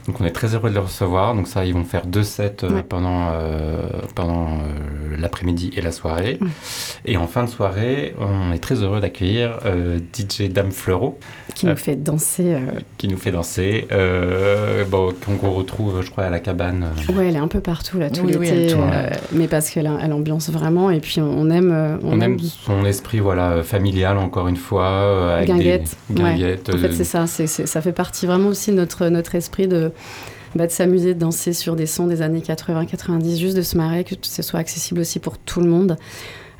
Donc, 0.08 0.20
on 0.20 0.24
est 0.24 0.30
très 0.30 0.54
heureux 0.54 0.68
de 0.70 0.74
les 0.74 0.80
recevoir. 0.80 1.34
Donc, 1.34 1.46
ça, 1.46 1.64
ils 1.64 1.74
vont 1.74 1.84
faire 1.84 2.06
deux 2.06 2.22
sets 2.24 2.56
euh, 2.64 2.70
Ouais. 2.70 2.82
pendant, 2.82 3.30
euh, 3.32 3.82
pendant 4.14 4.48
euh, 4.54 5.16
l'après-midi 5.18 5.70
et 5.76 5.80
la 5.80 5.92
soirée. 5.92 6.38
Ouais. 6.40 6.48
Et 7.04 7.16
en 7.16 7.26
fin 7.26 7.44
de 7.44 7.48
soirée, 7.48 8.14
on 8.18 8.52
est 8.52 8.58
très 8.58 8.76
heureux 8.82 9.00
d'accueillir 9.00 9.58
euh, 9.64 9.98
DJ 10.12 10.48
Dame 10.50 10.70
Fleuro. 10.72 11.18
qui 11.54 11.66
Euh, 11.66 11.70
nous 11.70 11.76
fait 11.76 11.96
danser. 11.96 12.54
euh, 12.54 12.60
qui 12.98 13.08
nous 13.08 13.16
fait 13.16 13.30
danser, 13.30 13.86
euh, 13.92 14.84
bon, 14.84 15.12
qu'on 15.40 15.50
retrouve, 15.50 16.02
je 16.02 16.10
crois, 16.10 16.24
à 16.24 16.30
la 16.30 16.40
cabane. 16.40 16.86
euh. 17.08 17.12
Ouais, 17.12 17.28
elle 17.28 17.36
est 17.36 17.38
un 17.38 17.48
peu 17.48 17.60
partout 17.60 17.98
là, 17.98 18.10
tout 18.10 18.22
Oui, 18.24 18.32
l'été. 18.32 18.74
euh, 18.74 19.10
mais 19.32 19.46
parce 19.48 19.70
qu'elle 19.70 19.86
a- 19.86 19.98
elle 20.02 20.12
ambiance 20.12 20.50
vraiment. 20.50 20.90
Et 20.90 21.00
puis 21.00 21.20
on 21.20 21.50
aime. 21.50 21.98
On, 22.04 22.20
aime 22.20 22.38
son 22.40 22.84
esprit, 22.84 23.20
voilà, 23.20 23.62
familial, 23.62 24.18
encore 24.18 24.48
une 24.48 24.56
fois, 24.56 24.86
euh, 24.88 25.36
avec 25.36 25.48
Guinguette, 25.48 25.96
des 26.10 26.22
ouais. 26.22 26.30
guinguettes. 26.34 26.70
En 26.74 26.78
fait, 26.78 26.92
c'est 26.92 27.04
ça. 27.04 27.26
ça 27.26 27.80
fait 27.82 27.92
partie 27.92 28.26
vraiment 28.26 28.48
aussi 28.48 28.70
de 28.70 28.76
notre, 28.76 29.06
notre 29.08 29.34
esprit 29.34 29.68
de, 29.68 29.91
bah, 30.54 30.66
de 30.66 30.72
s'amuser, 30.72 31.14
de 31.14 31.18
danser 31.18 31.52
sur 31.52 31.76
des 31.76 31.86
sons 31.86 32.06
des 32.06 32.22
années 32.22 32.40
80-90, 32.40 33.38
juste 33.38 33.56
de 33.56 33.62
se 33.62 33.76
marrer, 33.76 34.04
que 34.04 34.14
ce 34.22 34.42
soit 34.42 34.60
accessible 34.60 35.00
aussi 35.00 35.18
pour 35.18 35.38
tout 35.38 35.60
le 35.60 35.68
monde. 35.68 35.96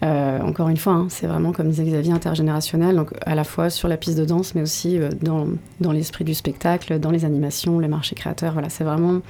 Euh, 0.02 0.40
encore 0.40 0.68
une 0.68 0.76
fois, 0.76 0.94
hein, 0.94 1.06
c'est 1.10 1.26
vraiment, 1.26 1.52
comme 1.52 1.68
disait 1.68 1.84
Xavier, 1.84 2.12
intergénérationnel, 2.12 2.96
donc 2.96 3.10
à 3.24 3.34
la 3.34 3.44
fois 3.44 3.70
sur 3.70 3.86
la 3.86 3.96
piste 3.96 4.18
de 4.18 4.24
danse, 4.24 4.54
mais 4.54 4.62
aussi 4.62 4.98
euh, 4.98 5.10
dans, 5.20 5.46
dans 5.80 5.92
l'esprit 5.92 6.24
du 6.24 6.34
spectacle, 6.34 6.98
dans 6.98 7.10
les 7.10 7.24
animations, 7.24 7.78
le 7.78 7.86
marché 7.86 8.16
créateur. 8.16 8.52
Voilà, 8.52 8.68
c'est 8.68 8.84
vraiment. 8.84 9.20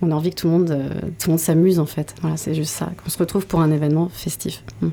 On 0.00 0.10
a 0.12 0.14
envie 0.14 0.30
que 0.30 0.36
tout 0.36 0.46
le 0.46 0.52
monde, 0.52 0.70
euh, 0.70 0.88
monde 1.28 1.38
s'amuse 1.38 1.78
en 1.78 1.86
fait. 1.86 2.14
Voilà, 2.22 2.36
c'est 2.36 2.54
juste 2.54 2.72
ça. 2.72 2.90
Qu'on 3.02 3.10
se 3.10 3.18
retrouve 3.18 3.46
pour 3.46 3.60
un 3.60 3.70
événement 3.70 4.08
festif. 4.08 4.62
Mm. 4.80 4.88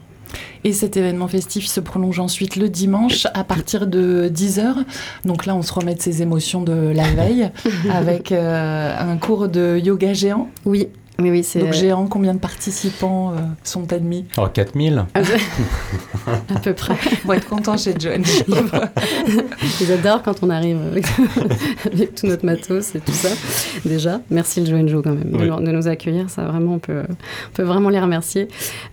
Et 0.64 0.74
cet 0.74 0.98
événement 0.98 1.28
festif 1.28 1.68
se 1.68 1.80
prolonge 1.80 2.20
ensuite 2.20 2.56
le 2.56 2.70
dimanche 2.70 3.28
à 3.34 3.44
partir 3.44 3.88
de 3.88 4.32
10h. 4.34 4.84
Donc 5.24 5.46
là, 5.46 5.56
on 5.56 5.62
se 5.62 5.74
remet 5.74 5.96
de 5.96 6.02
ses 6.02 6.22
émotions 6.22 6.62
de 6.62 6.92
la 6.94 7.08
veille 7.10 7.52
avec 7.92 8.32
euh, 8.32 8.96
un 8.98 9.18
cours 9.18 9.48
de 9.48 9.80
yoga 9.84 10.14
géant. 10.14 10.50
Oui, 10.66 10.88
oui, 11.20 11.30
oui, 11.32 11.44
c'est 11.44 11.60
Donc 11.60 11.74
géant, 11.74 12.08
combien 12.08 12.34
de 12.34 12.40
participants 12.40 13.32
euh, 13.32 13.36
sont 13.64 13.92
admis? 13.94 14.26
Oh, 14.38 14.48
4000 14.54 15.06
à 15.16 16.60
peu 16.60 16.74
près. 16.74 16.96
On 17.24 17.28
va 17.28 17.38
être 17.38 17.48
content 17.48 17.78
chez 17.78 17.94
John. 17.98 18.22
Ils 19.82 19.92
adorent 19.92 20.24
quand 20.24 20.44
on 20.44 20.50
arrive 20.50 20.78
avec, 20.92 21.06
avec 21.92 22.16
tout 22.16 22.28
notre 22.28 22.46
matos 22.46 22.96
et 22.96 23.00
tout 23.00 23.12
ça. 23.12 23.30
Déjà, 23.86 24.22
merci 24.30 24.62
le 24.62 24.66
Joe 24.66 24.88
Joe 24.90 25.04
quand 25.04 25.12
même 25.14 25.32
de, 25.32 25.38
Oui. 25.38 25.50
nous- 25.50 25.62
de 25.66 25.72
nous 25.72 25.88
accueillir. 25.88 26.30
Ça 26.30 26.44
vraiment, 26.44 26.74
on 26.76 26.80
peut, 26.80 27.04
on 27.10 27.52
peut 27.54 27.64
vraiment 27.64 27.90
les 27.90 28.00
remercier. 28.00 28.48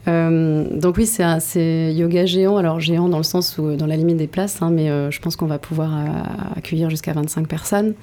Euh, 0.08 0.64
donc 0.78 0.96
oui, 0.98 1.06
c'est 1.06 1.92
yoga 1.92 2.26
géant. 2.26 2.56
Alors 2.56 2.80
géant 2.80 3.08
dans 3.08 3.18
le 3.18 3.22
sens 3.24 3.58
où 3.58 3.74
dans 3.76 3.86
la 3.86 3.96
limite 3.96 4.16
des 4.16 4.26
places, 4.26 4.60
hein, 4.62 4.70
mais 4.72 4.90
euh, 4.90 5.10
je 5.10 5.20
pense 5.20 5.36
qu'on 5.36 5.46
va 5.46 5.58
pouvoir 5.58 5.90
euh, 5.96 6.06
accueillir 6.56 6.90
jusqu'à 6.90 7.12
25 7.12 7.46
personnes. 7.48 7.94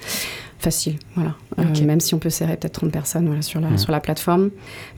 Facile, 0.60 0.98
voilà. 1.16 1.36
Euh, 1.58 1.86
même 1.86 2.02
si 2.02 2.14
on 2.14 2.20
peut 2.20 2.30
serrer 2.30 2.58
peut-être 2.58 2.74
30 2.74 2.92
personnes 2.92 3.26
voilà, 3.28 3.42
sur, 3.42 3.62
la, 3.62 3.78
sur 3.78 3.94
la 3.94 4.02
plateforme. 4.02 4.50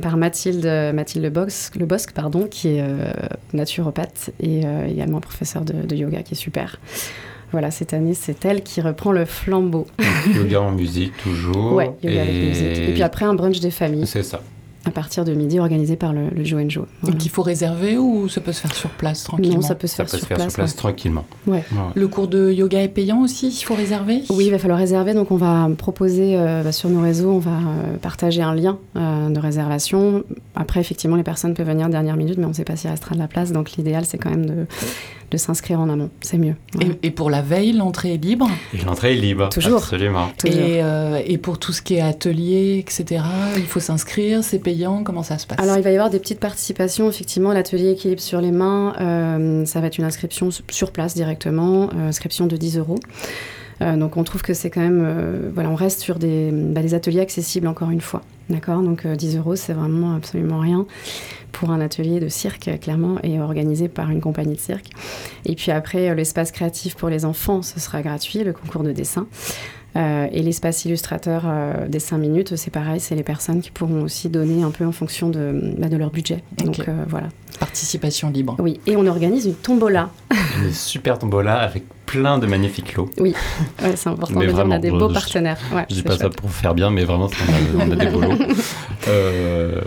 Par 0.02 0.18
Mathilde, 0.18 0.66
Mathilde 0.94 1.32
Bosque, 1.32 1.76
Le 1.76 1.86
Bosque, 1.86 2.14
pardon, 2.14 2.48
qui 2.48 2.70
est 2.70 2.82
euh, 2.82 3.12
naturopathe 3.54 4.32
et 4.40 4.66
euh, 4.66 4.88
également 4.88 5.20
professeur 5.22 5.64
de, 5.64 5.74
de 5.86 5.96
yoga, 5.96 6.24
qui 6.24 6.34
est 6.34 6.38
super. 6.38 6.80
Voilà, 7.52 7.70
cette 7.70 7.94
année, 7.94 8.16
c'est 8.16 8.44
elle 8.44 8.64
qui 8.64 8.82
reprend 8.82 9.12
le 9.12 9.26
flambeau. 9.26 9.86
Yoga 10.34 10.62
en 10.62 10.72
musique, 10.72 11.16
toujours. 11.18 11.74
Ouais, 11.74 11.92
yoga 12.02 12.22
avec 12.24 12.34
musique. 12.34 12.80
Et 12.80 12.94
puis 12.94 13.04
après, 13.04 13.26
un 13.26 13.36
brunch 13.36 13.60
des 13.60 13.72
familles 13.72 14.08
C'est 14.08 14.24
ça. 14.24 14.42
À 14.84 14.92
partir 14.92 15.26
de 15.26 15.34
midi 15.34 15.60
organisé 15.60 15.96
par 15.96 16.12
le, 16.12 16.30
le 16.30 16.44
Joe 16.44 16.64
Joe. 16.68 16.86
Voilà. 17.02 17.14
Donc 17.14 17.26
il 17.26 17.30
faut 17.30 17.44
réserver 17.44 17.98
ou 17.98 18.28
ça 18.30 18.42
peut 18.42 18.52
se 18.52 18.62
faire 18.62 18.74
sur 18.74 18.90
place 18.90 19.24
tranquillement 19.24 19.58
Non, 19.58 19.62
ça 19.62 19.76
peut 19.76 19.86
se 19.88 19.96
Ça 19.96 20.06
faire, 20.06 20.12
peut 20.12 20.18
se 20.18 20.18
sur 20.18 20.28
faire 20.28 20.38
place. 20.38 20.50
sur 20.50 20.56
place 20.56 20.72
ouais. 20.72 20.78
tranquillement. 20.78 21.26
Ouais. 21.46 21.64
Ouais. 21.72 21.78
Le 21.94 22.08
cours 22.08 22.28
de 22.28 22.52
yoga 22.52 22.82
est 22.82 22.88
payant 22.88 23.22
aussi, 23.22 23.50
il 23.50 23.64
faut 23.64 23.76
réserver? 23.76 24.24
Oui, 24.32 24.46
il 24.46 24.52
va 24.52 24.58
falloir 24.58 24.80
réserver. 24.80 25.14
Donc, 25.14 25.30
on 25.32 25.36
va 25.38 25.70
proposer 25.78 26.36
euh, 26.36 26.64
bah, 26.64 26.72
sur 26.72 26.90
nos 26.90 27.02
réseaux, 27.02 27.32
on 27.32 27.40
va 27.40 27.52
euh, 27.52 27.98
partager 28.02 28.42
un 28.42 28.56
lien 28.56 28.80
euh, 28.96 29.30
de 29.30 29.40
réservation. 29.40 30.24
Après, 30.56 30.80
effectivement, 30.80 31.16
les 31.16 31.24
personnes 31.24 31.54
peuvent 31.54 31.68
venir 31.68 31.88
dernière 31.90 32.18
minute, 32.18 32.38
mais 32.40 32.46
on 32.46 32.50
ne 32.50 32.54
sait 32.54 32.64
pas 32.66 32.76
s'il 32.76 32.90
restera 32.90 33.14
de 33.14 33.20
la 33.20 33.28
place. 33.28 33.52
Donc, 33.52 33.74
l'idéal, 33.74 34.06
c'est 34.06 34.18
quand 34.18 34.32
même 34.32 34.46
de, 34.48 34.66
de 35.32 35.38
s'inscrire 35.38 35.80
en 35.80 35.90
amont. 35.90 36.10
C'est 36.22 36.38
mieux. 36.38 36.56
Et, 36.80 37.08
et 37.08 37.12
pour 37.12 37.30
la 37.30 37.42
veille, 37.42 37.72
l'entrée 37.72 38.14
est 38.14 38.24
libre? 38.24 38.50
Et 38.74 38.84
l'entrée 38.86 39.14
est 39.14 39.20
libre. 39.20 39.50
Toujours. 39.50 39.78
Absolument. 39.78 40.30
Toujours. 40.38 40.60
Et, 40.60 40.84
euh, 40.84 41.22
et 41.26 41.38
pour 41.38 41.58
tout 41.58 41.72
ce 41.72 41.82
qui 41.82 41.96
est 41.96 42.02
atelier, 42.02 42.78
etc., 42.80 43.24
il 43.58 43.66
faut 43.66 43.80
s'inscrire, 43.80 44.44
c'est 44.44 44.60
payant, 44.60 45.04
comment 45.04 45.24
ça 45.24 45.38
se 45.38 45.48
passe? 45.48 45.60
Alors, 45.60 45.78
il 45.78 45.84
va 45.84 45.92
y 45.92 45.96
avoir 45.96 46.10
des 46.10 46.20
petites 46.20 46.40
participations. 46.40 47.10
Effectivement, 47.10 47.54
l'atelier 47.54 47.92
équilibre 47.92 48.22
sur 48.22 48.42
les 48.42 48.52
mains, 48.52 48.94
euh, 49.00 49.66
ça 49.66 49.80
va 49.80 49.88
être 49.88 49.98
une 49.98 50.06
inscription 50.06 50.50
sur 50.70 50.92
place 50.92 51.16
directement, 51.16 51.90
euh, 51.96 52.10
inscription 52.10 52.46
de 52.48 52.58
10 52.58 52.78
euros. 52.78 53.00
Euh, 53.82 53.98
donc, 53.98 54.18
on 54.18 54.24
trouve 54.24 54.42
que 54.42 54.54
c'est 54.54 54.70
quand 54.70 54.82
même. 54.82 55.04
euh, 55.04 55.50
voilà, 55.54 55.70
on 55.70 55.76
reste 55.76 56.02
sur 56.02 56.20
des, 56.20 56.52
bah, 56.52 56.82
des 56.82 56.94
ateliers 56.94 57.22
accessibles, 57.22 57.68
encore 57.68 57.90
une 57.90 58.02
fois. 58.02 58.22
D'accord? 58.50 58.82
Donc, 58.82 59.06
euh, 59.06 59.16
10 59.16 59.38
euros, 59.38 59.56
c'est 59.56 59.74
vraiment 59.74 60.16
absolument 60.16 60.60
rien 60.60 60.86
pour 61.52 61.72
un 61.72 61.82
atelier 61.82 62.20
de 62.20 62.28
cirque, 62.28 62.68
euh, 62.68 62.78
clairement, 62.78 63.18
et 63.24 63.40
organisé 63.40 63.88
par 63.88 64.10
une 64.10 64.22
compagnie 64.22 64.56
de 64.56 64.60
cirque. 64.60 64.90
Et 65.46 65.56
puis 65.56 65.72
après, 65.72 66.10
euh, 66.10 66.16
l'espace 66.16 66.52
créatif 66.52 66.96
pour 66.96 67.10
les 67.10 67.26
enfants, 67.26 67.62
ce 67.62 67.80
sera 67.80 68.02
gratuit, 68.02 68.44
le 68.44 68.54
concours 68.54 68.84
de 68.84 68.92
dessin. 68.92 69.28
Euh, 69.98 70.28
et 70.32 70.42
l'espace 70.42 70.86
illustrateur 70.86 71.44
euh, 71.46 71.88
des 71.90 72.00
5 72.00 72.18
minutes, 72.18 72.56
c'est 72.56 72.72
pareil, 72.72 73.02
c'est 73.02 73.16
les 73.16 73.24
personnes 73.24 73.60
qui 73.60 73.72
pourront 73.72 74.04
aussi 74.04 74.30
donner 74.30 74.64
un 74.64 74.72
peu 74.72 74.86
en 74.86 74.94
fonction 74.94 75.30
de, 75.30 75.76
bah, 75.78 75.90
de 75.90 75.98
leur 75.98 76.12
budget. 76.12 76.44
Donc 76.64 76.80
euh, 76.88 77.04
voilà. 77.10 77.28
Participation 77.60 78.30
libre. 78.30 78.56
Oui, 78.60 78.80
et 78.88 78.96
on 78.96 79.06
organise 79.06 79.46
une 79.48 79.54
tombola. 79.54 80.10
Une 80.64 80.72
super 80.72 81.20
tombola 81.20 81.60
avec 81.60 81.84
plein 82.12 82.38
de 82.38 82.46
magnifiques 82.48 82.96
lots. 82.96 83.10
Ouais, 83.20 83.34
c'est 83.96 84.10
important 84.10 84.40
Mais 84.40 84.48
de 84.48 84.52
dire, 84.52 84.58
on 84.58 84.60
a 84.60 84.64
vraiment, 84.64 84.80
des 84.80 84.90
je- 84.90 84.94
beaux 84.96 85.10
je- 85.10 85.14
partenaires. 85.14 85.58
Ouais, 85.74 85.86
Je 85.90 85.96
dis 85.96 86.04
pas 86.04 86.18
ça 86.18 86.30
pour 86.30 86.50
faire 86.52 86.74
bien, 86.74 86.90
mais 86.90 87.04
vraiment, 87.06 87.30
on 87.80 87.82
a, 87.82 87.86
on 87.88 87.92
a 87.92 87.96
des 87.96 88.06
beaux 88.08 88.22
lots. 88.22 88.34
Euh, 89.08 89.82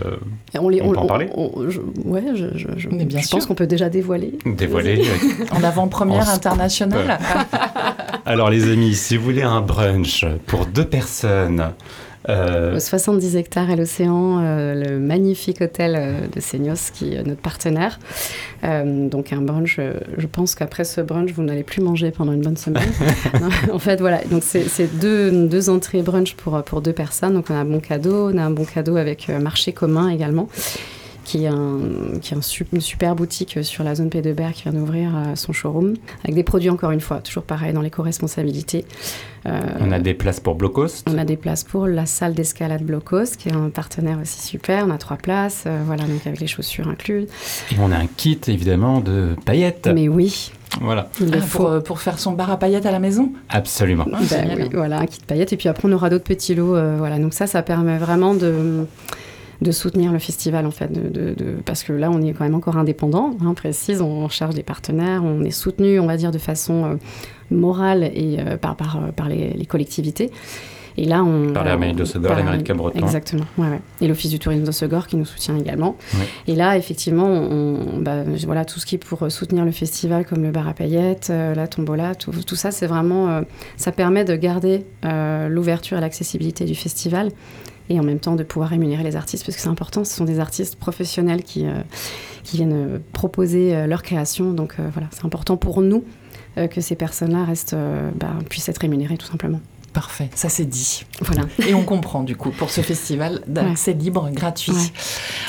Et 0.53 0.59
On, 0.59 0.69
les, 0.69 0.81
on 0.81 0.91
peut 0.91 0.97
en 0.97 1.05
parler 1.05 1.29
on- 1.35 1.69
je- 1.69 1.79
Ouais, 2.03 2.23
je, 2.35 2.57
je, 2.57 2.67
je- 2.77 2.89
Mais 2.89 3.05
bien 3.05 3.19
je 3.21 3.27
sûr. 3.27 3.37
pense 3.37 3.45
qu'on 3.45 3.55
peut 3.55 3.67
déjà 3.67 3.89
dévoiler. 3.89 4.37
dévoilés. 4.45 5.03
En 5.51 5.63
avant-première 5.63 6.29
internationale. 6.29 7.19
Alors 8.25 8.49
les 8.49 8.71
amis, 8.71 8.95
si 8.95 9.17
vous 9.17 9.23
voulez 9.23 9.43
un 9.43 9.61
brunch 9.61 10.25
pour 10.47 10.65
deux 10.65 10.85
personnes. 10.85 11.71
70 12.27 13.35
hectares 13.35 13.69
et 13.69 13.75
l'océan, 13.75 14.41
le 14.41 14.97
magnifique 14.97 15.61
hôtel 15.61 16.29
de 16.33 16.39
Seignos 16.39 16.91
qui 16.93 17.13
est 17.13 17.23
notre 17.23 17.41
partenaire. 17.41 17.99
donc 18.63 19.31
un 19.31 19.41
brunch, 19.41 19.79
je 20.17 20.27
pense 20.27 20.55
qu'après 20.55 20.83
ce 20.83 21.01
brunch, 21.01 21.31
vous 21.33 21.43
n'allez 21.43 21.63
plus 21.63 21.81
manger 21.81 22.11
pendant 22.11 22.33
une 22.33 22.41
bonne 22.41 22.57
semaine. 22.57 22.89
en 23.71 23.79
fait, 23.79 23.99
voilà, 23.99 24.23
donc 24.25 24.43
c'est 24.43 24.99
deux, 24.99 25.47
deux, 25.47 25.69
entrées 25.69 26.01
brunch 26.01 26.35
pour, 26.35 26.61
pour 26.63 26.81
deux 26.81 26.93
personnes. 26.93 27.33
Donc 27.33 27.45
on 27.49 27.53
a 27.53 27.59
un 27.59 27.65
bon 27.65 27.79
cadeau, 27.79 28.31
on 28.31 28.37
a 28.37 28.43
un 28.43 28.51
bon 28.51 28.65
cadeau 28.65 28.97
avec 28.97 29.29
marché 29.29 29.71
commun 29.71 30.09
également 30.09 30.49
qui 31.25 31.43
est, 31.43 31.47
un, 31.47 31.79
qui 32.21 32.33
est 32.33 32.37
une 32.71 32.81
super 32.81 33.15
boutique 33.15 33.57
sur 33.63 33.83
la 33.83 33.95
zone 33.95 34.09
P2Ber 34.09 34.53
qui 34.53 34.63
vient 34.63 34.73
d'ouvrir 34.73 35.11
euh, 35.13 35.35
son 35.35 35.51
showroom, 35.51 35.95
avec 36.23 36.35
des 36.35 36.43
produits 36.43 36.69
encore 36.69 36.91
une 36.91 37.01
fois, 37.01 37.17
toujours 37.19 37.43
pareil 37.43 37.73
dans 37.73 37.81
l'éco-responsabilité. 37.81 38.85
Euh, 39.47 39.59
on 39.79 39.91
a 39.91 39.99
des 39.99 40.13
places 40.13 40.39
pour 40.39 40.55
Blocost 40.55 41.07
On 41.11 41.17
a 41.17 41.25
des 41.25 41.35
places 41.35 41.63
pour 41.63 41.87
la 41.87 42.05
salle 42.05 42.33
d'escalade 42.33 42.83
Blocost, 42.83 43.37
qui 43.37 43.49
est 43.49 43.53
un 43.53 43.69
partenaire 43.69 44.19
aussi 44.21 44.39
super. 44.41 44.85
On 44.87 44.91
a 44.91 44.97
trois 44.97 45.17
places, 45.17 45.63
euh, 45.65 45.81
voilà, 45.85 46.03
donc 46.03 46.25
avec 46.25 46.39
les 46.39 46.47
chaussures 46.47 46.87
incluses. 46.87 47.27
Et 47.71 47.75
on 47.79 47.91
a 47.91 47.97
un 47.97 48.07
kit 48.07 48.39
évidemment 48.47 49.01
de 49.01 49.35
paillettes. 49.45 49.89
Mais 49.93 50.07
oui, 50.07 50.51
voilà. 50.79 51.09
Ah, 51.21 51.37
pour, 51.51 51.83
pour, 51.83 52.01
faire 52.01 52.19
son 52.19 52.33
bar 52.33 52.51
à 52.51 52.57
paillettes 52.57 52.85
à 52.85 52.91
la 52.91 52.99
maison? 52.99 53.31
Absolument. 53.49 54.05
Ben 54.29 54.69
voilà, 54.73 54.99
un 54.99 55.05
kit 55.07 55.19
de 55.19 55.25
paillettes. 55.25 55.53
Et 55.53 55.57
puis 55.57 55.69
après, 55.69 55.87
on 55.87 55.91
aura 55.91 56.09
d'autres 56.09 56.23
petits 56.23 56.53
lots. 56.53 56.77
voilà, 56.97 57.17
donc 57.17 57.33
ça, 57.33 57.47
ça 57.47 57.63
permet 57.63 57.97
vraiment 57.97 58.35
de 58.35 58.85
de 59.61 59.71
soutenir 59.71 60.11
le 60.11 60.19
festival 60.19 60.65
en 60.65 60.71
fait, 60.71 60.91
de, 60.91 61.35
parce 61.65 61.83
que 61.83 61.93
là 61.93 62.11
on 62.11 62.21
est 62.21 62.33
quand 62.33 62.43
même 62.43 62.55
encore 62.55 62.77
indépendant, 62.77 63.37
hein, 63.43 63.53
précise, 63.53 64.01
on 64.01 64.27
cherche 64.29 64.55
des 64.55 64.63
partenaires, 64.63 65.23
on 65.23 65.43
est 65.43 65.51
soutenu, 65.51 65.99
on 65.99 66.07
va 66.07 66.17
dire, 66.17 66.31
de 66.31 66.37
façon 66.37 66.85
euh, 66.85 66.95
morale 67.51 68.03
et 68.03 68.37
euh, 68.39 68.57
par, 68.57 68.75
par, 68.75 68.97
euh, 68.97 69.11
par 69.11 69.29
les, 69.29 69.65
collectivités. 69.65 70.31
Et 70.97 71.03
là, 71.03 71.25
on. 71.25 71.51
Par 71.51 71.65
la 71.65 71.75
mairie 71.75 71.93
de 71.93 72.05
Segor, 72.05 72.35
la 72.35 72.43
mairie 72.43 72.59
de 72.59 72.63
Cabreton. 72.63 72.97
Exactement, 72.97 73.43
ouais, 73.57 73.67
ouais. 73.67 73.81
Et 73.99 74.07
l'Office 74.07 74.31
du 74.31 74.39
tourisme 74.39 74.63
de 74.63 74.71
Segor 74.71 75.07
qui 75.07 75.17
nous 75.17 75.25
soutient 75.25 75.57
également. 75.57 75.97
Et 76.47 76.55
là, 76.55 76.77
effectivement, 76.77 77.27
on, 77.27 77.99
bah, 77.99 78.23
voilà, 78.45 78.63
tout 78.63 78.79
ce 78.79 78.85
qui 78.85 78.95
est 78.95 78.97
pour 78.97 79.29
soutenir 79.29 79.65
le 79.65 79.71
festival, 79.71 80.25
comme 80.25 80.41
le 80.41 80.51
bar 80.51 80.69
à 80.69 80.73
paillettes, 80.73 81.29
la 81.29 81.67
tombola, 81.67 82.15
tout, 82.15 82.31
tout 82.31 82.55
ça, 82.55 82.71
c'est 82.71 82.87
vraiment. 82.87 83.41
ça 83.75 83.91
permet 83.91 84.23
de 84.23 84.37
garder 84.37 84.85
l'ouverture 85.49 85.97
et 85.97 86.01
l'accessibilité 86.01 86.63
du 86.63 86.75
festival 86.75 87.29
et 87.89 87.99
en 87.99 88.03
même 88.03 88.19
temps 88.19 88.35
de 88.35 88.43
pouvoir 88.43 88.69
rémunérer 88.69 89.03
les 89.03 89.15
artistes, 89.15 89.45
parce 89.45 89.55
que 89.55 89.61
c'est 89.61 89.69
important, 89.69 90.03
ce 90.03 90.13
sont 90.13 90.25
des 90.25 90.39
artistes 90.39 90.75
professionnels 90.77 91.43
qui, 91.43 91.65
euh, 91.65 91.73
viennent 92.53 92.95
euh, 92.95 92.99
proposer 93.11 93.75
euh, 93.75 93.87
leur 93.87 94.03
création. 94.03 94.53
Donc 94.53 94.75
voilà, 94.93 95.07
c'est 95.11 95.25
important 95.25 95.57
pour 95.57 95.81
nous 95.81 96.03
que 96.71 96.79
ces 96.79 96.95
personnes-là 96.95 97.43
restent, 97.43 97.75
bah, 98.15 98.31
puissent 98.49 98.69
être 98.69 98.77
rémunérées 98.77 99.17
tout 99.17 99.25
simplement. 99.25 99.59
Parfait, 99.95 100.29
ça 100.35 100.49
c'est 100.49 100.65
dit. 100.65 101.05
Voilà. 101.21 101.43
Et 101.65 101.73
on 101.73 101.83
comprend 101.83 102.23
du 102.23 102.35
coup 102.35 102.51
pour 102.51 102.69
ce 102.69 102.81
festival 102.81 103.41
d'accès 103.47 103.93
libre, 103.93 104.29
gratuit. 104.33 104.73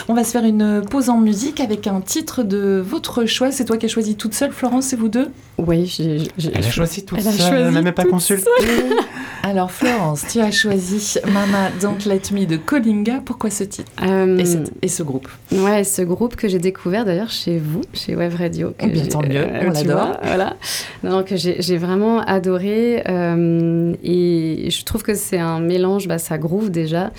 On 0.06 0.14
va 0.14 0.22
se 0.22 0.30
faire 0.30 0.44
une 0.44 0.82
pause 0.88 1.10
en 1.10 1.18
musique 1.18 1.58
avec 1.58 1.88
un 1.88 2.00
titre 2.00 2.44
de 2.44 2.80
votre 2.86 3.24
choix. 3.24 3.50
C'est 3.50 3.64
toi 3.64 3.76
qui 3.76 3.86
as 3.86 3.88
choisi 3.88 4.14
toute 4.14 4.34
seule, 4.34 4.52
Florence, 4.52 4.92
et 4.92 4.96
vous 4.96 5.08
deux? 5.08 5.32
Oui, 5.58 5.86
j'ai, 5.86 6.28
elle 6.38 6.64
a 6.64 6.70
choisi 6.70 7.04
toute 7.04 7.18
elle 7.18 7.24
seule, 7.32 7.66
elle 7.66 7.72
n'a 7.72 7.82
même 7.82 7.92
pas 7.92 8.04
consulté. 8.04 8.48
Alors 9.42 9.70
Florence, 9.70 10.24
tu 10.28 10.40
as 10.40 10.50
choisi 10.50 11.14
Mama 11.24 11.70
Don't 11.80 11.98
Let 12.04 12.32
Me 12.32 12.46
de 12.46 12.56
Kolinga. 12.56 13.22
Pourquoi 13.24 13.48
ce 13.50 13.64
titre? 13.64 13.90
Euh, 14.02 14.42
et, 14.82 14.88
ce 14.88 15.02
groupe? 15.02 15.28
Ouais, 15.52 15.84
ce 15.84 16.02
groupe 16.02 16.36
que 16.36 16.48
j'ai 16.48 16.58
découvert 16.58 17.04
d'ailleurs 17.04 17.30
chez 17.30 17.58
vous, 17.58 17.80
chez 17.94 18.16
Web 18.16 18.34
Radio. 18.34 18.74
Que 18.76 18.86
bien 18.86 19.06
tant 19.06 19.22
mieux, 19.22 19.46
on 19.62 19.70
l'adore. 19.70 20.18
Voilà. 20.22 20.56
Donc 21.04 21.32
j'ai, 21.34 21.76
vraiment 21.78 22.20
adoré 22.20 23.04
euh, 23.08 23.94
et 24.02 24.35
je 24.70 24.84
trouve 24.84 25.02
que 25.02 25.14
c'est 25.14 25.38
un 25.38 25.60
mélange, 25.60 26.08
bah, 26.08 26.18
ça 26.18 26.38
groove 26.38 26.70
déjà. 26.70 27.12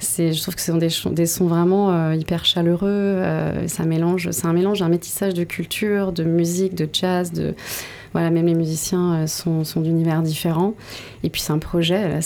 Je 0.00 0.40
trouve 0.40 0.54
que 0.54 0.60
ce 0.60 0.72
sont 0.90 1.10
des, 1.10 1.26
sons 1.26 1.46
vraiment 1.46 1.90
euh, 1.90 2.14
hyper 2.14 2.44
chaleureux. 2.44 2.88
Euh, 2.88 3.66
ça 3.68 3.84
mélange, 3.84 4.30
c'est 4.30 4.46
un 4.46 4.52
mélange, 4.52 4.82
un 4.82 4.88
métissage 4.88 5.34
de 5.34 5.44
culture, 5.44 6.12
de 6.12 6.24
musique, 6.24 6.74
de 6.74 6.88
jazz, 6.92 7.32
voilà, 8.12 8.30
même 8.30 8.46
les 8.46 8.54
musiciens 8.54 9.22
euh, 9.22 9.26
sont, 9.26 9.80
d'univers 9.80 10.22
différents. 10.22 10.74
Et 11.22 11.30
puis 11.30 11.40
c'est 11.40 11.52
un 11.52 11.58
projet, 11.58 12.20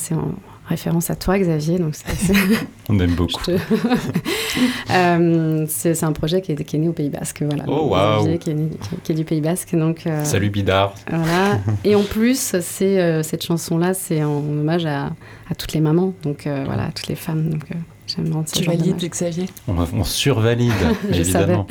référence 0.69 1.11
à 1.11 1.17
toi, 1.17 1.39
Xavier. 1.39 1.79
Donc 1.79 1.95
On 2.89 2.99
aime 2.99 3.15
beaucoup. 3.15 3.41
euh, 4.91 5.67
c'est 5.69 6.05
un 6.05 6.13
projet 6.13 6.41
qui 6.41 6.53
est, 6.53 6.65
qui 6.65 6.77
est, 6.77 6.79
né 6.79 6.89
au 6.89 6.93
Pays 6.93 7.11
Basque. 7.11 7.43
Voilà, 7.43 7.65
oh, 7.67 7.95
wow. 7.95 8.25
qui, 8.39 8.51
est, 8.51 9.03
qui, 9.03 9.13
est, 9.13 9.15
du 9.15 9.25
Pays 9.25 9.41
Basque. 9.41 9.75
Donc, 9.75 10.07
euh, 10.07 10.25
Salut 10.25 10.51
Bidar. 10.51 10.95
Voilà. 11.09 11.61
Et 11.85 11.95
en 11.95 12.03
plus, 12.03 12.57
c'est 12.61 13.01
euh, 13.01 13.23
cette 13.23 13.45
chanson-là, 13.45 13.95
c'est 13.95 14.23
en 14.23 14.39
hommage 14.39 14.87
à, 14.87 15.13
à, 15.51 15.55
toutes 15.57 15.73
les 15.73 15.81
mamans, 15.81 16.15
donc 16.23 16.47
euh, 16.47 16.65
voilà, 16.67 16.87
à 16.87 16.91
toutes 16.93 17.09
les 17.09 17.15
femmes. 17.15 17.51
Donc, 17.51 17.65
j'aime 18.07 18.45
Tu 18.53 18.65
valides, 18.65 19.09
Xavier? 19.09 19.47
On, 19.69 19.75
on 19.79 20.05
survalide, 20.05 20.73
évidemment. 21.11 21.67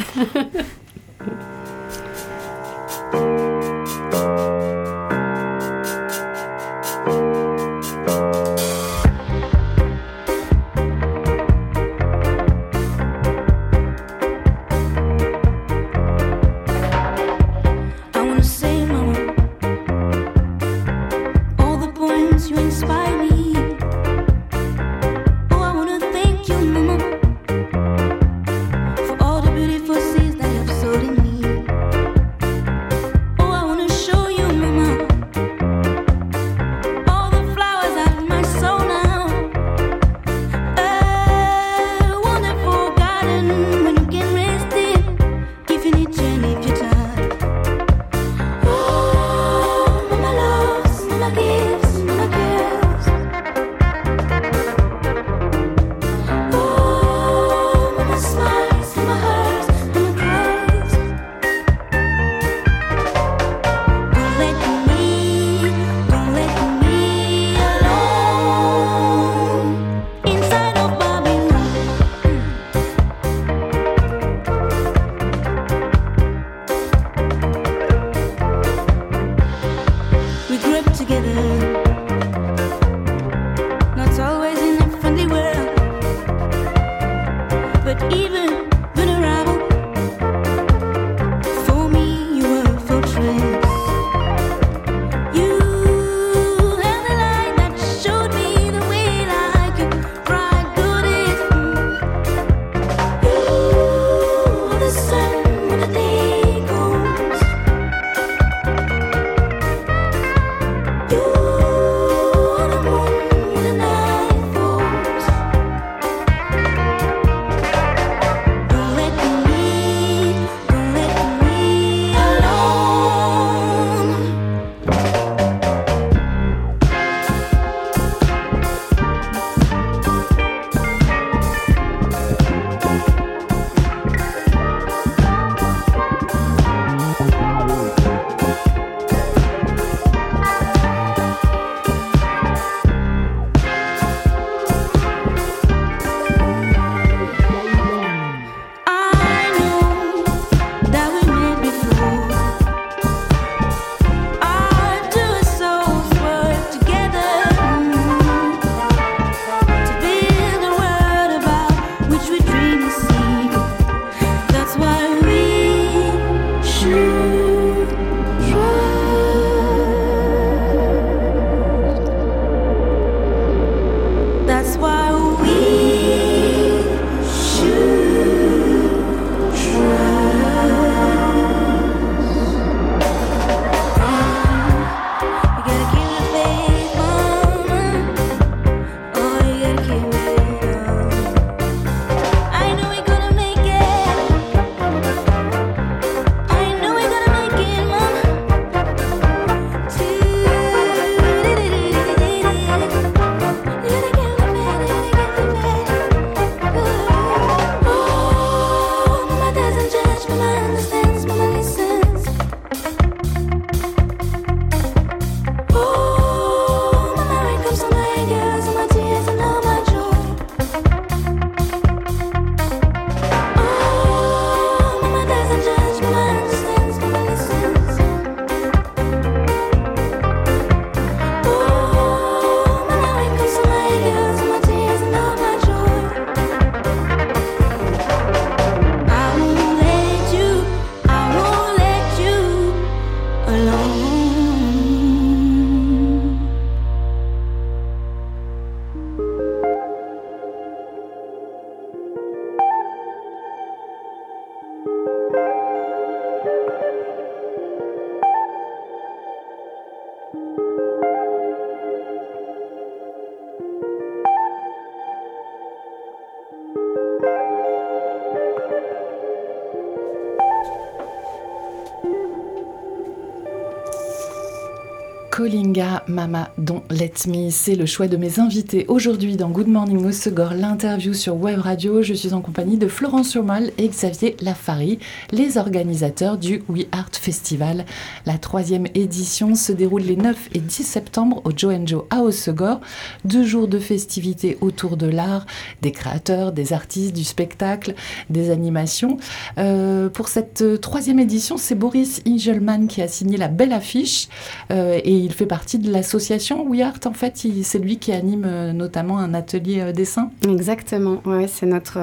Kalinga 275.36 276.06
Mama 276.08 276.50
Don 276.58 276.82
Let 276.90 277.28
Me, 277.28 277.50
c'est 277.50 277.76
le 277.76 277.86
choix 277.86 278.08
de 278.08 278.16
mes 278.16 278.40
invités 278.40 278.86
aujourd'hui 278.88 279.36
dans 279.36 279.50
Good 279.50 279.68
Morning 279.68 280.10
Segor, 280.14 280.54
l'interview 280.54 281.14
sur 281.14 281.36
Web 281.36 281.60
Radio. 281.60 282.02
Je 282.02 282.14
suis 282.14 282.34
en 282.34 282.40
compagnie 282.40 282.78
de 282.78 282.88
Florence 282.88 283.32
Surmal 283.32 283.72
et 283.78 283.90
Xavier 283.90 284.38
Lafari, 284.40 284.98
les 285.34 285.58
organisateurs 285.58 286.38
du 286.38 286.64
We 286.70 286.86
Art 286.94 287.10
Festival. 287.12 287.84
La 288.26 288.38
troisième 288.38 288.88
édition 288.96 289.56
se 289.56 289.74
déroule 289.74 290.04
les 290.04 290.16
9 290.16 290.52
et 290.54 290.60
10 290.60 290.84
septembre 290.84 291.42
au 291.44 291.52
Joe 291.54 291.76
à 292.12 292.22
Osegor. 292.22 292.80
Deux 293.26 293.44
jours 293.44 293.68
de 293.68 293.80
festivités 293.80 294.58
autour 294.62 294.96
de 294.96 295.08
l'art, 295.08 295.46
des 295.82 295.92
créateurs, 295.92 296.54
des 296.54 296.72
artistes, 296.72 297.14
du 297.14 297.26
spectacle, 297.26 297.94
des 298.30 298.52
animations. 298.52 299.18
Euh, 299.58 300.08
pour 300.08 300.30
cette 300.30 300.80
troisième 300.80 301.20
édition, 301.20 301.58
c'est 301.58 301.76
Boris 301.76 302.22
Ingelman 302.26 302.88
qui 302.88 303.02
a 303.02 303.10
signé 303.10 303.36
la 303.36 303.50
belle 303.50 303.74
affiche. 303.74 304.30
Euh, 304.72 305.02
et 305.04 305.25
il 305.26 305.34
fait 305.34 305.46
partie 305.46 305.80
de 305.80 305.92
l'association 305.92 306.68
We 306.68 306.82
Art. 306.82 307.00
En 307.06 307.14
fait, 307.14 307.46
c'est 307.64 307.80
lui 307.80 307.98
qui 307.98 308.12
anime 308.12 308.46
euh, 308.46 308.74
notamment 308.74 309.18
un 309.18 309.34
atelier 309.34 309.82
euh, 309.82 309.92
dessin. 309.92 310.32
Exactement. 310.48 311.22
Ouais, 311.26 311.48
c'est 311.48 311.66
notre 311.66 312.00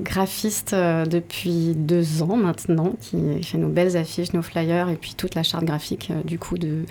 graphiste 0.00 0.74
depuis 0.74 1.74
deux 1.74 2.22
ans 2.22 2.36
maintenant 2.36 2.94
qui 3.00 3.42
fait 3.42 3.58
nos 3.58 3.68
belles 3.68 3.96
affiches, 3.96 4.32
nos 4.32 4.42
flyers 4.42 4.88
et 4.88 4.96
puis 4.96 5.14
toute 5.16 5.34
la 5.34 5.42
charte 5.42 5.64
graphique 5.64 6.12
du 6.24 6.38
coup 6.38 6.58
de 6.58 6.84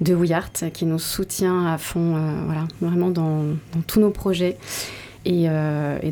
de 0.00 0.16
qui 0.70 0.84
nous 0.84 0.98
soutient 0.98 1.66
à 1.66 1.78
fond, 1.78 2.16
voilà, 2.46 2.66
vraiment 2.80 3.10
dans, 3.10 3.44
tous 3.86 4.00
nos 4.00 4.10
projets. 4.10 4.56
Et, 5.24 5.48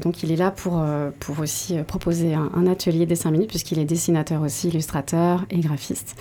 donc 0.00 0.22
il 0.22 0.32
est 0.32 0.36
là 0.36 0.50
pour, 0.50 0.82
pour 1.18 1.40
aussi 1.40 1.76
proposer 1.86 2.34
un, 2.34 2.50
un 2.54 2.66
atelier 2.66 3.06
dessin 3.06 3.30
minutes 3.30 3.50
puisqu'il 3.50 3.78
est 3.78 3.84
dessinateur 3.84 4.42
aussi, 4.42 4.68
illustrateur 4.68 5.44
et 5.50 5.60
graphiste. 5.60 6.16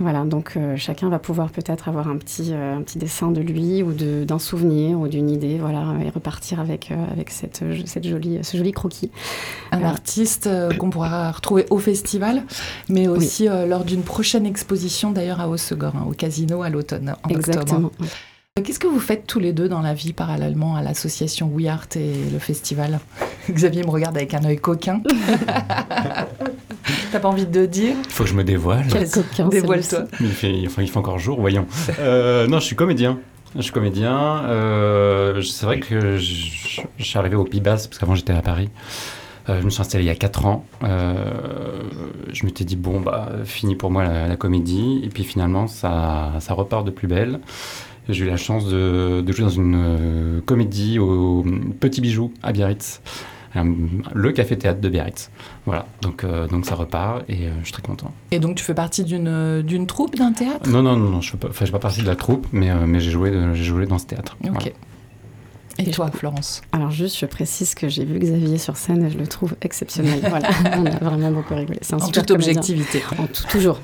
Voilà, 0.00 0.24
donc 0.24 0.52
euh, 0.56 0.76
chacun 0.76 1.08
va 1.08 1.18
pouvoir 1.18 1.50
peut-être 1.50 1.88
avoir 1.88 2.08
un 2.08 2.16
petit, 2.18 2.52
euh, 2.52 2.76
un 2.76 2.82
petit 2.82 2.98
dessin 2.98 3.32
de 3.32 3.40
lui 3.40 3.82
ou 3.82 3.92
d'un 3.92 4.38
souvenir 4.38 4.98
ou 4.98 5.08
d'une 5.08 5.28
idée, 5.28 5.58
voilà, 5.58 5.92
et 6.04 6.08
repartir 6.10 6.60
avec, 6.60 6.92
euh, 6.92 7.04
avec 7.10 7.30
cette, 7.30 7.64
cette 7.86 8.06
jolie, 8.06 8.38
ce 8.42 8.56
joli 8.56 8.70
croquis. 8.70 9.10
Un 9.72 9.82
artiste 9.82 10.48
qu'on 10.78 10.90
pourra 10.90 11.32
retrouver 11.32 11.66
au 11.70 11.78
festival, 11.78 12.44
mais 12.88 13.08
aussi 13.08 13.46
lors 13.46 13.84
d'une 13.84 14.02
prochaine 14.02 14.46
exposition 14.46 15.10
d'ailleurs 15.10 15.40
à 15.40 15.48
Haussegor, 15.48 15.94
hein, 15.96 16.06
au 16.08 16.12
Casino 16.12 16.62
à 16.62 16.70
l'automne, 16.70 17.14
en 17.24 17.28
Exactement. 17.28 17.88
octobre. 17.88 18.08
Qu'est-ce 18.64 18.78
que 18.78 18.86
vous 18.86 18.98
faites 18.98 19.26
tous 19.26 19.38
les 19.38 19.52
deux 19.52 19.68
dans 19.68 19.82
la 19.82 19.94
vie 19.94 20.12
parallèlement 20.12 20.74
à 20.74 20.82
l'association 20.82 21.48
We 21.48 21.68
Art 21.68 21.86
et 21.96 22.12
le 22.32 22.38
festival? 22.38 22.98
Xavier 23.50 23.84
me 23.84 23.90
regarde 23.90 24.16
avec 24.16 24.34
un 24.34 24.44
œil 24.44 24.58
coquin. 24.58 25.00
T'as 27.12 27.20
pas 27.20 27.28
envie 27.28 27.46
de 27.46 27.66
dire? 27.66 27.94
Il 28.04 28.10
faut 28.10 28.24
que 28.24 28.30
je 28.30 28.34
me 28.34 28.44
dévoile. 28.44 28.86
Quel 28.90 29.08
coquin 29.08 29.48
Dévoile-toi. 29.48 30.04
Il 30.20 30.30
fait, 30.30 30.62
enfin, 30.66 30.82
il 30.82 30.88
fait 30.88 30.96
encore 30.96 31.18
jour, 31.18 31.40
voyons. 31.40 31.66
Euh, 31.98 32.46
non, 32.46 32.58
je 32.58 32.64
suis 32.64 32.76
comédien. 32.76 33.18
Je 33.54 33.62
suis 33.62 33.72
comédien. 33.72 34.44
Euh, 34.44 35.42
c'est 35.42 35.66
vrai 35.66 35.80
que 35.80 36.16
je, 36.16 36.82
suis 36.98 37.18
arrivé 37.18 37.36
au 37.36 37.44
Pibas, 37.44 37.86
parce 37.88 37.98
qu'avant 37.98 38.14
j'étais 38.14 38.32
à 38.32 38.42
Paris. 38.42 38.70
Euh, 39.48 39.60
je 39.60 39.64
me 39.64 39.70
suis 39.70 39.80
installé 39.80 40.04
il 40.04 40.08
y 40.08 40.10
a 40.10 40.14
4 40.14 40.46
ans. 40.46 40.64
je 40.82 42.44
m'étais 42.44 42.64
dit, 42.64 42.76
bon, 42.76 43.00
bah, 43.00 43.30
fini 43.44 43.76
pour 43.76 43.90
moi 43.90 44.04
la, 44.04 44.36
comédie. 44.36 45.00
Et 45.04 45.08
puis 45.08 45.24
finalement, 45.24 45.66
ça, 45.66 46.32
ça 46.40 46.54
repart 46.54 46.84
de 46.84 46.90
plus 46.90 47.08
belle. 47.08 47.40
J'ai 48.08 48.24
eu 48.24 48.28
la 48.28 48.36
chance 48.36 48.66
de, 48.66 49.20
de 49.20 49.32
jouer 49.32 49.44
dans 49.44 49.50
une 49.50 50.42
comédie 50.46 50.98
au 50.98 51.44
Petit 51.78 52.00
Bijou 52.00 52.32
à 52.42 52.52
Biarritz. 52.52 53.00
Euh, 53.56 53.64
le 54.14 54.32
café-théâtre 54.32 54.80
de 54.80 54.88
Biarritz. 54.88 55.30
Voilà, 55.66 55.86
donc, 56.02 56.24
euh, 56.24 56.46
donc 56.48 56.66
ça 56.66 56.74
repart 56.74 57.24
et 57.28 57.46
euh, 57.46 57.50
je 57.60 57.64
suis 57.64 57.72
très 57.72 57.82
content. 57.82 58.12
Et 58.30 58.38
donc 58.38 58.56
tu 58.56 58.64
fais 58.64 58.74
partie 58.74 59.04
d'une, 59.04 59.62
d'une 59.62 59.86
troupe, 59.86 60.16
d'un 60.16 60.32
théâtre? 60.32 60.68
Non, 60.68 60.82
non, 60.82 60.96
non, 60.96 61.10
non 61.10 61.20
je 61.20 61.34
ne 61.34 61.52
fais, 61.52 61.66
pas 61.70 61.78
partie 61.78 62.02
de 62.02 62.06
la 62.06 62.16
troupe, 62.16 62.46
mais, 62.52 62.74
mais 62.86 63.00
j'ai, 63.00 63.10
joué, 63.10 63.32
j'ai 63.54 63.64
joué 63.64 63.86
dans 63.86 63.98
ce 63.98 64.06
théâtre. 64.06 64.36
Ok. 64.48 64.72
Et 65.80 65.92
toi, 65.92 66.10
Florence? 66.12 66.60
Alors 66.72 66.90
juste, 66.90 67.16
je 67.18 67.26
précise 67.26 67.76
que 67.76 67.88
j'ai 67.88 68.04
vu 68.04 68.18
Xavier 68.18 68.58
sur 68.58 68.76
scène 68.76 69.04
et 69.04 69.10
je 69.10 69.18
le 69.18 69.28
trouve 69.28 69.54
exceptionnel. 69.62 70.18
voilà, 70.28 70.48
on 70.76 70.84
a 70.84 70.90
vraiment 70.98 71.30
beaucoup 71.30 71.54
rigolé. 71.54 71.78
C'est 71.82 71.94
un 71.94 71.98
en 71.98 72.08
toute 72.08 72.32
objectivité. 72.32 73.00
En 73.16 73.26
toujours. 73.48 73.80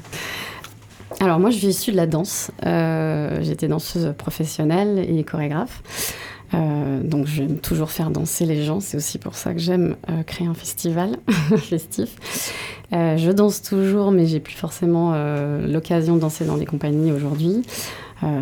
Alors 1.21 1.39
moi, 1.39 1.51
je 1.51 1.59
suis 1.59 1.69
issue 1.69 1.93
de 1.93 1.97
la 1.97 2.07
danse. 2.07 2.51
j'étais 2.63 3.69
danseuse 3.69 4.15
professionnelle 4.17 4.99
et 4.99 5.25
chorégraphe. 5.25 5.83
Euh, 6.55 7.03
donc 7.03 7.27
j'aime 7.27 7.59
toujours 7.59 7.91
faire 7.91 8.11
danser 8.11 8.47
les 8.47 8.63
gens, 8.63 8.81
c'est 8.81 8.97
aussi 8.97 9.19
pour 9.19 9.35
ça 9.35 9.53
que 9.53 9.59
j'aime 9.59 9.97
euh, 10.11 10.23
créer 10.23 10.47
un 10.47 10.55
festival 10.55 11.17
festif. 11.57 12.81
Euh, 12.93 13.17
je 13.17 13.31
danse 13.31 13.63
toujours, 13.63 14.13
mais 14.13 14.27
j'ai 14.27 14.41
plus 14.41 14.55
forcément 14.55 15.15
l'occasion 15.67 16.17
de 16.17 16.21
danser 16.21 16.45
dans 16.45 16.57
des 16.57 16.67
compagnies 16.67 17.13
aujourd'hui. 17.13 17.63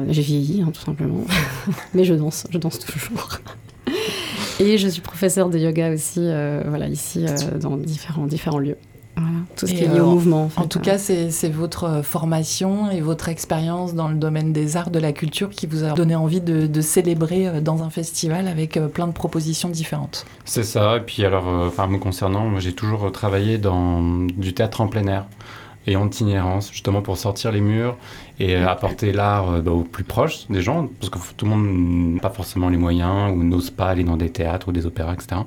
j'ai 0.09 0.23
vieilli, 0.23 0.63
hein, 0.63 0.71
tout 0.73 0.83
simplement, 0.83 1.25
mais 1.95 2.05
je 2.05 2.15
danse, 2.15 2.47
je 2.51 2.59
danse 2.59 2.79
toujours. 2.79 3.39
Et 4.61 4.79
je 4.79 4.87
suis 4.87 5.01
professeure 5.01 5.49
de 5.49 5.59
yoga 5.59 5.93
aussi, 5.93 6.21
voilà, 6.21 6.87
ici 6.89 7.25
dans 7.61 7.77
différents, 7.77 8.27
différents 8.27 8.59
lieux. 8.59 8.77
Voilà, 9.17 9.31
tout 9.57 9.67
ce 9.67 9.75
qui 9.75 9.85
est 9.85 9.89
lié 9.89 10.01
au 10.01 10.13
mouvement. 10.13 10.51
En, 10.57 10.67
tout 10.67 10.81
cas, 10.81 10.97
c'est 10.97 11.51
votre 11.51 11.85
euh, 11.85 12.03
formation 12.03 12.91
et 12.91 13.01
votre 13.01 13.29
expérience 13.29 13.95
dans 13.95 14.09
le 14.09 14.15
domaine 14.15 14.53
des 14.53 14.77
arts, 14.77 14.91
de 14.91 14.99
la 14.99 15.13
culture 15.13 15.51
qui 15.51 15.67
vous 15.67 15.85
a 15.85 15.93
donné 15.93 16.15
envie 16.15 16.41
de, 16.41 16.81
célébrer 16.81 17.47
euh, 17.47 17.61
dans 17.61 17.83
un 17.83 17.91
festival 17.91 18.49
avec 18.49 18.77
euh, 18.77 18.89
plein 18.89 19.07
de 19.07 19.13
propositions 19.13 19.69
différentes. 19.69 20.25
C'est 20.45 20.63
ça. 20.63 20.97
Et 20.97 21.01
puis 21.01 21.25
alors, 21.25 21.47
enfin, 21.47 21.87
me 21.87 21.99
concernant, 21.99 22.59
j'ai 22.59 22.73
toujours 22.73 23.13
travaillé 23.13 23.59
dans 23.59 24.27
du 24.27 24.55
théâtre 24.55 24.81
en 24.81 24.89
plein 24.89 25.07
air 25.07 25.27
et 25.87 25.97
en 25.97 26.07
itinérance, 26.07 26.71
justement 26.71 27.03
pour 27.03 27.17
sortir 27.17 27.51
les 27.53 27.61
murs 27.61 27.97
et 28.39 28.57
apporter 28.57 29.13
l'art 29.13 29.61
bah, 29.63 29.73
au 29.73 29.83
plus 29.83 30.05
proche 30.05 30.47
des 30.49 30.63
gens, 30.63 30.89
parce 31.01 31.11
que 31.11 31.19
tout 31.37 31.45
le 31.45 31.51
monde 31.51 32.15
n'a 32.15 32.21
pas 32.21 32.31
forcément 32.31 32.69
les 32.69 32.77
moyens 32.77 33.37
ou 33.37 33.43
n'ose 33.43 33.71
pas 33.71 33.89
aller 33.89 34.05
dans 34.05 34.17
des 34.17 34.31
théâtres 34.31 34.69
ou 34.69 34.73
des 34.73 34.87
opéras, 34.87 35.13
etc. 35.15 35.43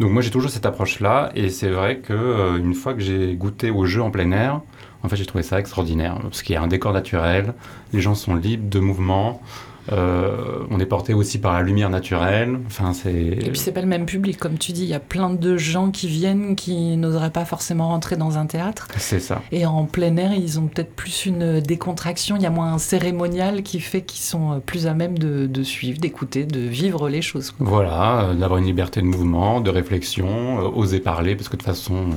Donc 0.00 0.12
moi 0.12 0.22
j'ai 0.22 0.30
toujours 0.30 0.50
cette 0.50 0.66
approche-là 0.66 1.30
et 1.34 1.48
c'est 1.50 1.70
vrai 1.70 1.98
que 1.98 2.12
euh, 2.12 2.56
une 2.56 2.74
fois 2.74 2.94
que 2.94 3.00
j'ai 3.00 3.34
goûté 3.34 3.70
au 3.70 3.84
jeu 3.84 4.00
en 4.00 4.10
plein 4.10 4.30
air, 4.30 4.60
en 5.02 5.08
fait 5.08 5.16
j'ai 5.16 5.26
trouvé 5.26 5.42
ça 5.42 5.58
extraordinaire 5.58 6.18
parce 6.22 6.42
qu'il 6.42 6.54
y 6.54 6.56
a 6.56 6.62
un 6.62 6.68
décor 6.68 6.92
naturel, 6.92 7.54
les 7.92 8.00
gens 8.00 8.14
sont 8.14 8.36
libres 8.36 8.68
de 8.70 8.78
mouvement. 8.78 9.42
Euh, 9.92 10.64
on 10.70 10.80
est 10.80 10.86
porté 10.86 11.14
aussi 11.14 11.38
par 11.38 11.54
la 11.54 11.62
lumière 11.62 11.90
naturelle. 11.90 12.58
Enfin, 12.66 12.92
c'est... 12.92 13.12
Et 13.12 13.50
puis 13.50 13.58
c'est 13.58 13.72
pas 13.72 13.80
le 13.80 13.86
même 13.86 14.06
public, 14.06 14.38
comme 14.38 14.58
tu 14.58 14.72
dis. 14.72 14.82
Il 14.82 14.88
y 14.88 14.94
a 14.94 15.00
plein 15.00 15.30
de 15.30 15.56
gens 15.56 15.90
qui 15.90 16.08
viennent 16.08 16.56
qui 16.56 16.96
n'oseraient 16.96 17.30
pas 17.30 17.44
forcément 17.44 17.88
rentrer 17.88 18.16
dans 18.16 18.38
un 18.38 18.46
théâtre. 18.46 18.88
C'est 18.96 19.20
ça. 19.20 19.42
Et 19.52 19.66
en 19.66 19.84
plein 19.84 20.16
air, 20.16 20.32
ils 20.32 20.58
ont 20.58 20.66
peut-être 20.66 20.92
plus 20.94 21.26
une 21.26 21.60
décontraction. 21.60 22.36
Il 22.36 22.42
y 22.42 22.46
a 22.46 22.50
moins 22.50 22.72
un 22.74 22.78
cérémonial 22.78 23.62
qui 23.62 23.80
fait 23.80 24.02
qu'ils 24.02 24.22
sont 24.22 24.60
plus 24.64 24.86
à 24.86 24.94
même 24.94 25.18
de, 25.18 25.62
suivre, 25.62 25.98
d'écouter, 25.98 26.44
de 26.44 26.60
vivre 26.60 27.08
les 27.08 27.22
choses. 27.22 27.54
Voilà, 27.58 28.22
euh, 28.22 28.34
d'avoir 28.34 28.58
une 28.58 28.66
liberté 28.66 29.00
de 29.00 29.06
mouvement, 29.06 29.60
de 29.60 29.70
réflexion, 29.70 30.60
euh, 30.60 30.68
oser 30.74 31.00
parler, 31.00 31.34
parce 31.34 31.48
que 31.48 31.56
de 31.56 31.62
toute 31.62 31.66
façon 31.66 32.10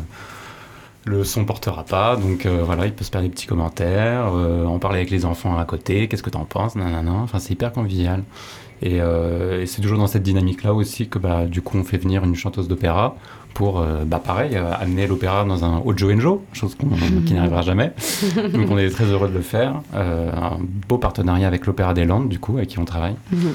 le 1.06 1.24
son 1.24 1.46
portera 1.46 1.84
pas, 1.84 2.16
donc 2.16 2.46
euh, 2.46 2.62
voilà, 2.64 2.86
il 2.86 2.94
peut 2.94 3.04
se 3.04 3.10
faire 3.10 3.22
des 3.22 3.30
petits 3.30 3.48
commentaires, 3.48 4.32
euh, 4.34 4.66
en 4.66 4.78
parler 4.80 5.00
avec 5.00 5.10
les 5.10 5.26
enfants 5.26 5.58
à 5.58 5.66
côté, 5.66 6.08
qu'est-ce 6.08 6.24
que 6.24 6.30
t'en 6.30 6.46
penses, 6.46 6.76
nanana, 6.76 7.14
enfin 7.14 7.40
c'est 7.40 7.54
hyper 7.54 7.72
convivial. 7.72 8.24
Euh, 8.84 9.62
et, 9.62 9.66
c'est 9.68 9.82
toujours 9.82 9.98
dans 9.98 10.08
cette 10.08 10.24
dynamique-là 10.24 10.74
aussi 10.74 11.08
que 11.08 11.20
bah, 11.20 11.46
du 11.46 11.62
coup 11.62 11.78
on 11.78 11.84
fait 11.84 11.98
venir 11.98 12.24
une 12.24 12.36
chanteuse 12.36 12.68
d'opéra 12.68 13.16
pour, 13.54 13.86
bah, 14.06 14.22
pareil, 14.24 14.56
amener 14.56 15.08
l'opéra 15.08 15.44
dans 15.44 15.66
un 15.66 15.80
haut 15.80 15.94
Joe 15.96 16.18
Joe, 16.18 16.40
chose 16.54 16.78
qui 17.26 17.34
n'arrivera 17.34 17.62
jamais. 17.64 17.92
Donc 18.54 18.72
on 18.72 18.78
est 18.78 18.90
très 18.90 19.04
heureux 19.04 19.28
de 19.28 19.34
le 19.34 19.42
faire. 19.42 19.82
un 19.94 20.58
beau 20.88 20.98
partenariat 20.98 21.48
avec 21.48 21.66
l'Opéra 21.66 21.94
des 21.94 22.06
Landes, 22.06 22.30
du 22.30 22.40
coup, 22.40 22.58
avec 22.58 22.70
qui 22.70 22.80
on 22.80 22.86
travaille. 22.86 23.16
Mhm. 23.32 23.54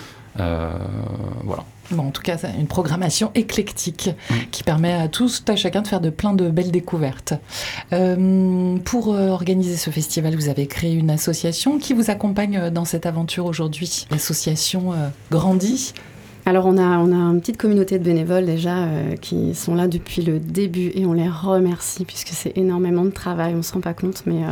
voilà. 1.45 1.65
Bon, 1.91 2.09
en 2.09 2.11
tout 2.11 2.23
cas, 2.23 2.37
une 2.59 2.67
programmation 2.67 3.31
éclectique 3.35 4.11
mm. 4.31 4.35
qui 4.51 4.63
permet 4.63 4.93
à 4.93 5.09
tous, 5.09 5.43
à 5.49 5.57
chacun 5.57 5.83
de 5.83 5.89
faire 5.89 6.01
de 6.01 6.11
plein 6.11 6.33
de 6.33 6.49
belles 6.49 6.71
découvertes. 6.71 7.35
Euh, 7.93 8.77
pour 8.85 9.15
euh, 9.15 9.29
organiser 9.29 9.77
ce 9.77 9.91
festival, 9.91 10.35
vous 10.35 10.49
avez 10.49 10.67
créé 10.67 10.95
une 10.95 11.11
association 11.11 11.79
qui 11.79 11.93
vous 11.93 12.11
accompagne 12.11 12.57
euh, 12.57 12.71
dans 12.71 12.85
cette 12.85 13.07
aventure 13.07 13.47
aujourd'hui. 13.47 14.07
L'association 14.11 14.95
grandit. 15.31 15.93
Alors 16.45 16.67
on 16.67 16.79
a, 16.79 16.99
on 16.99 17.13
a 17.13 17.17
une 17.17 17.41
petite 17.41 17.57
communauté 17.57 17.99
de 17.99 18.05
bénévoles 18.05 18.47
déjà 18.47 18.87
qui 19.21 19.55
sont 19.55 19.75
là 19.75 19.89
depuis 19.89 20.23
le 20.23 20.39
début 20.39 20.93
et 20.95 21.05
on 21.05 21.13
les 21.13 21.29
remercie 21.29 22.05
puisque 22.05 22.29
c'est 22.29 22.57
énormément 22.57 23.05
de 23.05 23.11
travail, 23.11 23.55
on 23.55 23.59
ne 23.59 23.63
se 23.63 23.73
rend 23.73 23.81
pas 23.81 23.95
compte, 23.95 24.23
mais 24.27 24.43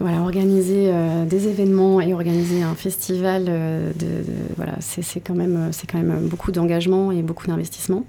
voilà, 0.00 0.20
organiser 0.20 0.90
euh, 0.92 1.24
des 1.24 1.46
événements 1.48 2.00
et 2.00 2.12
organiser 2.14 2.62
un 2.62 2.74
festival, 2.74 3.46
euh, 3.48 3.92
de, 3.92 4.24
voilà, 4.56 4.74
c'est 4.80 5.20
quand, 5.20 5.34
même, 5.34 5.70
quand 5.90 5.98
même 5.98 6.26
beaucoup 6.28 6.50
d'engagement 6.50 7.12
et 7.12 7.22
beaucoup 7.22 7.46
d'investissement. 7.46 8.04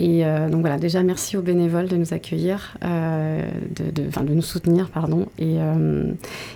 Et 0.00 0.24
euh, 0.24 0.48
donc 0.48 0.60
voilà, 0.60 0.78
déjà 0.78 1.02
merci 1.02 1.36
aux 1.36 1.42
bénévoles 1.42 1.88
de 1.88 1.96
nous 1.96 2.14
accueillir, 2.14 2.76
de, 2.82 3.90
de, 3.90 4.32
nous 4.32 4.42
soutenir, 4.42 4.90
pardon. 4.90 5.26
Et, 5.40 5.56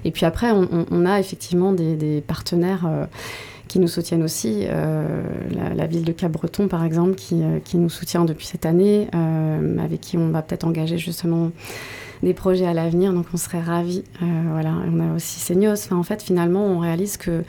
et 0.05 0.11
puis 0.13 0.27
après, 0.27 0.53
on, 0.53 1.07
a 1.07 1.19
effectivement 1.19 1.73
des, 1.73 2.23
partenaires 2.25 2.89
qui 3.67 3.81
nous 3.81 3.89
soutiennent 3.89 4.23
aussi. 4.23 4.65
La, 4.65 5.75
la, 5.75 5.87
ville 5.89 6.05
de 6.05 6.13
Cap-Breton, 6.13 6.69
par 6.69 6.85
exemple, 6.85 7.17
qui, 7.17 7.43
qui, 7.65 7.79
nous 7.79 7.91
soutient 7.91 8.25
depuis 8.25 8.47
cette 8.47 8.65
année, 8.65 9.09
avec 9.83 10.01
qui 10.01 10.17
on 10.17 10.31
va 10.31 10.43
peut-être 10.43 10.65
engager 10.65 10.97
justement 10.97 11.51
des 12.23 12.35
projets 12.35 12.67
à 12.67 12.75
l'avenir. 12.75 13.13
Donc 13.13 13.27
on 13.33 13.37
serait 13.37 13.61
ravis. 13.61 14.05
voilà, 14.21 14.75
on 14.93 15.01
a 15.01 15.15
aussi 15.15 15.41
Seignos. 15.41 15.73
Enfin, 15.73 15.97
en 15.97 16.03
fait, 16.03 16.23
finalement, 16.23 16.65
on 16.67 16.79
réalise 16.79 17.17
que 17.17 17.43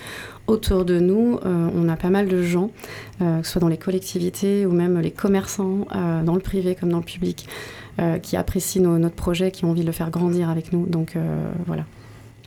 autour 0.48 0.86
de 0.86 1.00
nous, 1.00 1.40
on 1.44 1.88
a 1.90 1.96
pas 1.96 2.10
mal 2.10 2.28
de 2.28 2.42
gens, 2.42 2.72
que 3.20 3.44
ce 3.44 3.52
soit 3.52 3.62
dans 3.62 3.68
les 3.68 3.78
collectivités 3.78 4.66
ou 4.66 4.72
même 4.72 5.00
les 5.00 5.12
commerçants, 5.12 5.88
dans 6.26 6.36
le 6.36 6.42
privé 6.42 6.76
comme 6.76 6.90
dans 6.90 6.98
le 6.98 7.04
public, 7.04 7.48
qui 8.22 8.36
apprécient 8.36 8.82
notre 8.82 9.16
projet, 9.16 9.52
qui 9.52 9.64
ont 9.64 9.70
envie 9.70 9.82
de 9.82 9.86
le 9.86 9.94
faire 9.94 10.10
grandir 10.10 10.50
avec 10.50 10.74
nous. 10.74 10.86
Donc 10.86 11.16
voilà. 11.66 11.86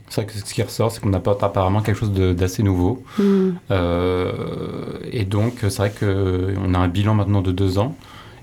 C'est 0.09 0.21
vrai 0.21 0.31
que 0.31 0.37
ce 0.39 0.53
qui 0.53 0.63
ressort, 0.63 0.91
c'est 0.91 1.01
qu'on 1.01 1.13
apporte 1.13 1.43
apparemment 1.43 1.81
quelque 1.81 1.97
chose 1.97 2.11
d'assez 2.11 2.63
nouveau. 2.63 3.03
Mm. 3.19 3.49
Euh, 3.71 4.99
et 5.11 5.25
donc, 5.25 5.57
c'est 5.61 5.77
vrai 5.77 5.91
qu'on 5.91 6.73
a 6.73 6.77
un 6.77 6.87
bilan 6.87 7.13
maintenant 7.13 7.41
de 7.41 7.51
deux 7.51 7.77
ans 7.77 7.95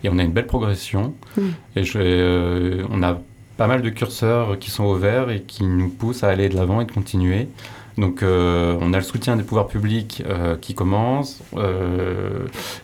et 0.02 0.10
on 0.10 0.18
a 0.18 0.22
une 0.22 0.32
belle 0.32 0.46
progression. 0.46 1.14
Mm. 1.36 1.42
Et 1.76 1.84
je, 1.84 1.98
euh, 1.98 2.84
on 2.90 3.02
a 3.02 3.18
pas 3.56 3.66
mal 3.66 3.82
de 3.82 3.90
curseurs 3.90 4.58
qui 4.58 4.70
sont 4.70 4.84
ouverts 4.84 5.30
et 5.30 5.42
qui 5.42 5.64
nous 5.64 5.88
poussent 5.88 6.24
à 6.24 6.28
aller 6.28 6.48
de 6.48 6.56
l'avant 6.56 6.80
et 6.80 6.84
de 6.84 6.92
continuer. 6.92 7.48
Donc, 7.96 8.24
euh, 8.24 8.76
on 8.80 8.92
a 8.92 8.96
le 8.96 9.04
soutien 9.04 9.36
des 9.36 9.44
pouvoirs 9.44 9.68
publics 9.68 10.24
qui 10.60 10.74
commence, 10.74 11.40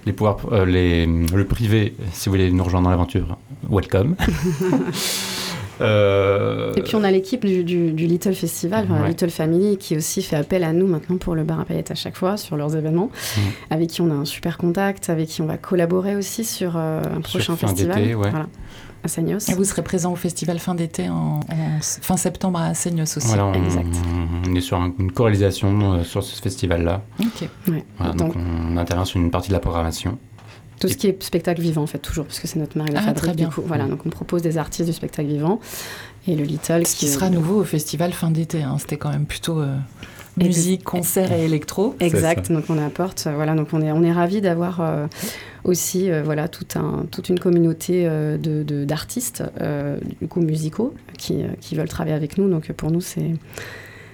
les 0.06 0.12
pouvoirs, 0.12 0.38
les, 0.66 1.06
le 1.06 1.44
privé, 1.44 1.94
si 2.12 2.28
vous 2.28 2.34
voulez 2.34 2.50
nous 2.50 2.62
rejoindre 2.62 2.84
dans 2.84 2.90
l'aventure, 2.90 3.36
welcome. 3.68 4.14
Euh, 5.80 6.74
et 6.74 6.82
puis 6.82 6.94
on 6.94 7.04
a 7.04 7.10
l'équipe 7.10 7.44
du, 7.46 7.90
Little 7.92 8.34
Festival, 8.34 8.86
Little 9.06 9.30
Family, 9.30 9.78
qui 9.78 9.96
aussi 9.96 10.22
fait 10.22 10.36
appel 10.36 10.64
à 10.64 10.72
nous 10.72 10.86
maintenant 10.86 11.16
pour 11.16 11.34
le 11.34 11.44
bar 11.44 11.60
à 11.60 11.64
paillettes 11.64 11.90
à 11.90 11.94
chaque 11.94 12.16
fois 12.16 12.36
sur 12.36 12.56
leurs 12.56 12.76
événements, 12.76 13.10
mm. 13.36 13.40
avec 13.70 13.88
qui 13.88 14.00
on 14.02 14.10
a 14.10 14.14
un 14.14 14.24
super 14.24 14.58
contact, 14.58 15.08
avec 15.08 15.28
qui 15.28 15.42
on 15.42 15.46
va 15.46 15.56
collaborer 15.56 16.16
aussi 16.16 16.44
sur 16.44 16.76
euh, 16.76 17.02
un 17.16 17.20
prochain 17.20 17.56
festival. 17.56 18.12
Voilà 18.14 18.46
à 19.04 19.08
Seignos. 19.08 19.48
Et 19.48 19.54
vous 19.54 19.64
serez 19.64 19.82
présent 19.82 20.12
au 20.12 20.16
festival 20.16 20.58
fin 20.58 20.74
d'été, 20.74 21.08
en, 21.08 21.40
fin 21.80 22.16
septembre 22.16 22.60
à 22.60 22.74
Seignos 22.74 23.16
aussi. 23.16 23.26
Voilà, 23.26 23.46
on, 23.46 24.54
est 24.54 24.60
sur 24.60 24.78
une 24.78 25.12
corrélisation 25.12 25.94
euh, 25.94 26.04
sur 26.04 26.22
ce 26.22 26.40
festival-là. 26.40 27.02
Ok. 27.20 27.48
donc, 28.16 28.34
on 28.36 28.76
intervient 28.76 29.04
sur 29.04 29.20
une 29.20 29.30
partie 29.30 29.48
de 29.48 29.54
la 29.54 29.60
programmation. 29.60 30.18
Tout 30.80 30.88
ce 30.88 30.96
qui 30.96 31.08
est 31.08 31.22
spectacle 31.22 31.60
vivant, 31.60 31.82
en 31.82 31.86
fait, 31.86 31.98
toujours, 31.98 32.24
parce 32.24 32.40
que 32.40 32.48
c'est 32.48 32.58
notre 32.58 32.78
marque 32.78 32.90
de 32.90 32.96
ah, 32.96 33.12
Très 33.12 33.34
bien. 33.34 33.50
voilà, 33.66 33.86
donc 33.86 34.06
on 34.06 34.08
propose 34.08 34.40
des 34.40 34.56
artistes 34.56 34.86
du 34.86 34.94
spectacle 34.94 35.28
vivant. 35.28 35.60
Et 36.26 36.34
le 36.34 36.44
Little. 36.44 36.86
Ce 36.86 36.96
qui, 36.96 37.06
sera 37.06 37.28
nouveau 37.28 37.60
au 37.60 37.64
festival 37.64 38.12
fin 38.12 38.30
d'été. 38.30 38.62
Hein. 38.62 38.76
C'était 38.78 38.96
quand 38.96 39.10
même 39.10 39.26
plutôt. 39.26 39.60
Euh, 39.60 39.76
musique, 40.36 40.84
concert 40.84 41.32
et 41.32 41.44
électro. 41.44 41.94
Exact. 42.00 42.50
Donc 42.50 42.64
on 42.68 42.78
apporte, 42.78 43.24
euh, 43.26 43.34
voilà, 43.34 43.54
donc 43.54 43.68
on 43.72 43.82
est 43.82 43.92
on 43.92 44.02
est 44.02 44.12
ravi 44.12 44.40
d'avoir 44.40 44.80
euh, 44.80 45.06
aussi 45.64 46.10
voilà 46.24 46.48
tout 46.48 46.66
un 46.76 47.06
toute 47.10 47.28
une 47.28 47.38
communauté 47.38 48.04
de 48.06 48.84
d'artistes 48.84 49.42
du 50.20 50.26
coup 50.26 50.40
musicaux 50.40 50.94
qui, 51.18 51.42
qui 51.60 51.74
veulent 51.74 51.88
travailler 51.88 52.16
avec 52.16 52.38
nous. 52.38 52.48
Donc 52.48 52.72
pour 52.72 52.90
nous 52.90 53.00
c'est 53.00 53.34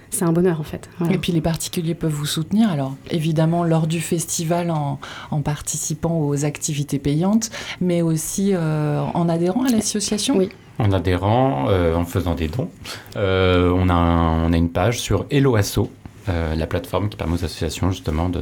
c'est 0.09 0.25
un 0.25 0.31
bonheur 0.31 0.59
en 0.59 0.63
fait. 0.63 0.89
Et 1.11 1.17
puis 1.17 1.31
les 1.31 1.41
particuliers 1.41 1.95
peuvent 1.95 2.11
vous 2.11 2.25
soutenir, 2.25 2.69
alors 2.71 2.95
évidemment 3.11 3.63
lors 3.63 3.87
du 3.87 4.01
festival 4.01 4.71
en, 4.71 4.99
participant 5.41 6.19
aux 6.19 6.45
activités 6.45 6.99
payantes, 6.99 7.49
mais 7.81 8.01
aussi 8.01 8.51
euh, 8.53 9.01
en 9.13 9.29
adhérant 9.29 9.63
à 9.63 9.69
l'association 9.69 10.35
Oui. 10.37 10.49
En 10.79 10.91
adhérant, 10.91 11.69
euh, 11.69 11.95
en 11.95 12.05
faisant 12.05 12.35
des 12.35 12.47
dons. 12.47 12.69
Euh, 13.15 13.71
on, 13.71 13.89
a 13.89 13.95
on 13.95 14.53
a 14.53 14.57
une 14.57 14.69
page 14.69 14.99
sur 14.99 15.25
Helloasso, 15.31 15.89
la 16.27 16.67
plateforme 16.67 17.09
qui 17.09 17.17
permet 17.17 17.33
aux 17.33 17.45
associations 17.45 17.91
justement 17.91 18.29
de, 18.29 18.41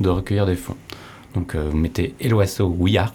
de 0.00 0.08
recueillir 0.08 0.46
des 0.46 0.56
fonds. 0.56 0.76
Donc 1.34 1.54
euh, 1.54 1.68
vous 1.70 1.76
mettez 1.76 2.14
Eloasso 2.20 2.74
WeArt 2.78 3.12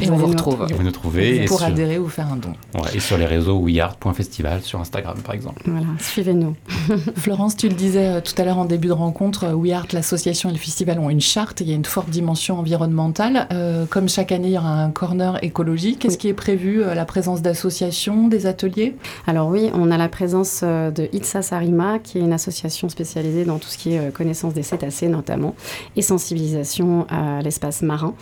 et 0.00 0.10
on 0.10 0.16
vous 0.16 0.26
retrouve. 0.26 0.66
Et 0.68 0.72
vous 0.72 0.82
nous 0.82 0.90
trouvez. 0.92 1.44
Pour 1.46 1.62
adhérer 1.62 1.98
ou 1.98 2.08
faire 2.08 2.30
un 2.32 2.36
don. 2.36 2.52
et 2.94 3.00
sur 3.00 3.18
les 3.18 3.26
réseaux 3.26 3.60
WeArt.festival 3.60 4.62
sur 4.62 4.80
Instagram 4.80 5.18
par 5.24 5.34
exemple. 5.34 5.62
Voilà, 5.66 5.86
suivez-nous. 5.98 6.54
Florence, 7.16 7.56
tu 7.56 7.68
le 7.68 7.74
disais 7.74 8.06
euh, 8.06 8.20
tout 8.20 8.34
à 8.40 8.44
l'heure 8.44 8.58
en 8.58 8.64
début 8.64 8.88
de 8.88 8.92
rencontre, 8.92 9.44
euh, 9.44 9.54
WeArt, 9.54 9.92
l'association 9.92 10.48
et 10.50 10.52
le 10.52 10.58
festival 10.58 10.98
ont 11.00 11.10
une 11.10 11.20
charte, 11.20 11.60
il 11.60 11.68
y 11.68 11.72
a 11.72 11.74
une 11.74 11.84
forte 11.84 12.10
dimension 12.10 12.58
environnementale. 12.58 13.48
comme 13.90 14.08
chaque 14.08 14.32
année, 14.32 14.48
il 14.48 14.54
y 14.54 14.58
aura 14.58 14.82
un 14.82 14.90
corner 14.90 15.42
écologique. 15.42 15.98
Qu'est-ce 16.00 16.18
qui 16.18 16.28
est 16.28 16.34
prévu 16.34 16.82
La 16.82 17.04
présence 17.04 17.42
d'associations, 17.42 18.28
des 18.28 18.46
ateliers? 18.46 18.96
Alors 19.26 19.48
oui, 19.48 19.70
on 19.74 19.90
a 19.90 19.96
la 19.96 20.08
présence 20.08 20.62
de 20.62 21.08
Itsa 21.12 21.42
Sarima, 21.42 21.98
qui 21.98 22.18
est 22.18 22.20
une 22.20 22.32
association 22.32 22.88
spécialisée 22.88 23.44
dans 23.44 23.58
tout 23.58 23.68
ce 23.68 23.78
qui 23.78 23.94
est 23.94 24.12
connaissance 24.12 24.54
des 24.54 24.62
cétacés 24.62 25.08
notamment, 25.08 25.54
et 25.96 26.02
sensibilisation 26.02 27.06
à 27.08 27.39
l'espace 27.42 27.82
marin, 27.82 28.14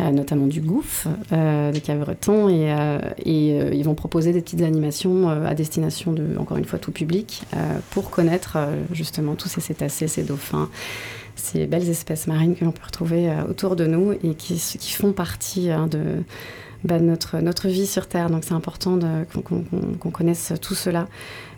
euh, 0.00 0.10
notamment 0.10 0.46
du 0.46 0.60
gouffre, 0.60 1.08
euh, 1.32 1.70
des 1.72 1.80
cabretons, 1.80 2.48
et, 2.48 2.72
euh, 2.72 2.98
ils 3.24 3.82
vont 3.84 3.94
proposer 3.94 4.32
des 4.32 4.40
petites 4.40 4.62
animations 4.62 5.28
à 5.28 5.54
destination 5.54 6.12
de, 6.12 6.36
encore 6.38 6.56
une 6.56 6.64
fois, 6.64 6.78
tout 6.78 6.92
public, 6.92 7.44
pour 7.90 8.10
connaître 8.10 8.58
justement 8.92 9.34
tous 9.34 9.48
ces 9.48 9.60
cétacés, 9.60 10.08
ces 10.08 10.22
dauphins, 10.22 10.68
ces 11.36 11.66
belles 11.66 11.88
espèces 11.88 12.26
marines 12.26 12.54
que 12.54 12.64
l'on 12.64 12.72
peut 12.72 12.84
retrouver 12.84 13.32
autour 13.48 13.76
de 13.76 13.86
nous 13.86 14.12
et 14.12 14.34
qui, 14.34 14.58
font 14.58 15.12
partie 15.12 15.70
hein, 15.70 15.86
de, 15.86 16.22
bah, 16.84 16.98
notre, 16.98 17.38
notre 17.38 17.68
vie 17.68 17.86
sur 17.86 18.06
Terre. 18.06 18.30
Donc 18.30 18.44
c'est 18.44 18.54
important 18.54 18.98
qu'on 19.44 20.10
connaisse 20.10 20.52
tout 20.60 20.74
cela. 20.74 21.06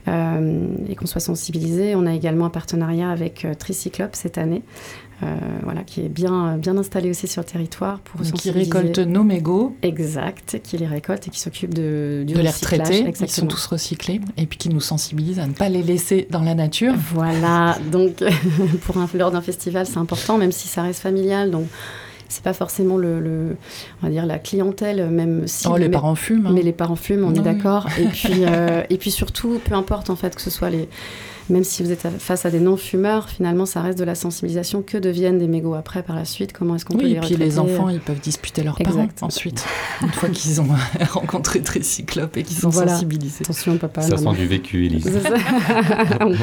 et 0.06 0.94
qu'on 0.94 1.06
soit 1.06 1.20
sensibilisé. 1.20 1.94
On 1.94 2.06
a 2.06 2.14
également 2.14 2.46
un 2.46 2.50
partenariat 2.50 3.10
avec 3.10 3.46
Tricyclope 3.58 4.14
cette 4.14 4.38
année, 4.38 4.62
euh, 5.22 5.34
voilà, 5.62 5.82
qui 5.82 6.02
est 6.02 6.08
bien, 6.08 6.58
bien 6.58 6.76
installé 6.76 7.08
aussi 7.08 7.26
sur 7.26 7.40
le 7.40 7.46
territoire 7.46 8.00
pour 8.00 8.20
Qui 8.20 8.50
récolte 8.50 8.98
nos 8.98 9.24
mégots. 9.24 9.74
Exact, 9.82 10.60
qui 10.62 10.76
les 10.76 10.86
récolte 10.86 11.26
et 11.26 11.30
qui 11.30 11.40
s'occupe 11.40 11.72
de, 11.72 12.24
du 12.26 12.34
de 12.34 12.40
les 12.40 12.50
retraités, 12.50 13.12
qui 13.12 13.28
sont 13.28 13.46
tous 13.46 13.66
recyclés, 13.66 14.20
et 14.36 14.46
puis 14.46 14.58
qui 14.58 14.68
nous 14.68 14.80
sensibilise 14.80 15.38
à 15.38 15.46
ne 15.46 15.52
pas 15.52 15.68
les 15.68 15.82
laisser 15.82 16.28
dans 16.30 16.42
la 16.42 16.54
nature. 16.54 16.94
Voilà, 17.14 17.78
donc 17.90 18.22
pour 18.82 18.98
un 18.98 19.08
lors 19.14 19.30
d'un 19.30 19.40
festival, 19.40 19.86
c'est 19.86 19.98
important, 19.98 20.36
même 20.36 20.52
si 20.52 20.68
ça 20.68 20.82
reste 20.82 21.00
familial. 21.00 21.50
Donc 21.50 21.66
c'est 22.28 22.42
pas 22.42 22.52
forcément 22.52 22.96
le, 22.96 23.56
on 24.02 24.06
va 24.06 24.10
dire 24.10 24.26
la 24.26 24.38
clientèle 24.38 25.08
même 25.10 25.46
si 25.46 25.68
oh, 25.68 25.76
les 25.76 25.88
parents 25.88 26.16
fument 26.16 26.48
hein. 26.48 26.52
mais 26.52 26.62
les 26.62 26.72
parents 26.72 26.96
fument 26.96 27.24
on 27.24 27.34
est 27.34 27.40
d'accord 27.40 27.86
et 27.98 28.04
puis 28.12 28.44
euh, 28.44 28.82
et 28.90 28.96
puis 28.96 29.12
surtout 29.12 29.60
peu 29.64 29.74
importe 29.74 30.10
en 30.10 30.16
fait 30.16 30.34
que 30.34 30.42
ce 30.42 30.50
soit 30.50 30.70
les 30.70 30.88
même 31.48 31.64
si 31.64 31.82
vous 31.82 31.92
êtes 31.92 32.06
face 32.18 32.44
à 32.44 32.50
des 32.50 32.60
non-fumeurs, 32.60 33.28
finalement, 33.28 33.66
ça 33.66 33.80
reste 33.80 33.98
de 33.98 34.04
la 34.04 34.14
sensibilisation. 34.14 34.82
Que 34.82 34.98
deviennent 34.98 35.38
des 35.38 35.48
mégots 35.48 35.74
après, 35.74 36.02
par 36.02 36.16
la 36.16 36.24
suite? 36.24 36.52
Comment 36.52 36.76
est-ce 36.76 36.84
qu'on 36.84 36.96
peut 36.96 37.06
les 37.06 37.12
et 37.12 37.20
puis 37.20 37.36
les 37.36 37.58
enfants, 37.58 37.88
ils 37.88 38.00
peuvent 38.00 38.20
disputer 38.20 38.62
leurs 38.62 38.78
parents 38.78 39.08
ensuite, 39.20 39.64
une 40.02 40.08
fois 40.10 40.28
qu'ils 40.28 40.60
ont 40.60 40.68
rencontré 41.10 41.60
Tricyclope 41.60 42.36
et 42.36 42.42
qu'ils 42.42 42.56
sont 42.56 42.72
sensibilisés. 42.72 43.44
Attention, 43.44 43.76
papa. 43.76 44.02
Ça 44.02 44.16
sent 44.16 44.32
du 44.36 44.46
vécu, 44.46 44.86
Elise. 44.86 45.06